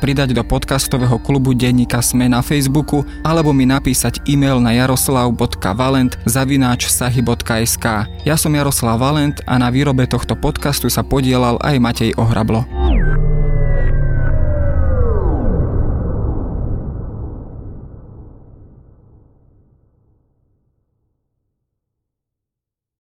pridať 0.01 0.33
do 0.33 0.41
podcastového 0.41 1.21
klubu 1.21 1.53
denníka 1.53 2.01
Sme 2.01 2.25
na 2.25 2.41
Facebooku 2.41 3.05
alebo 3.21 3.53
mi 3.53 3.69
napísať 3.69 4.25
e-mail 4.25 4.57
na 4.57 4.73
jaroslav.valent 4.73 6.17
zavináč 6.25 6.89
sahy.sk. 6.89 7.85
Ja 8.25 8.35
som 8.35 8.57
Jaroslav 8.57 8.97
Valent 8.97 9.45
a 9.45 9.61
na 9.61 9.69
výrobe 9.69 10.09
tohto 10.09 10.33
podcastu 10.33 10.89
sa 10.89 11.05
podielal 11.05 11.61
aj 11.61 11.77
Matej 11.77 12.11
Ohrablo. 12.17 12.65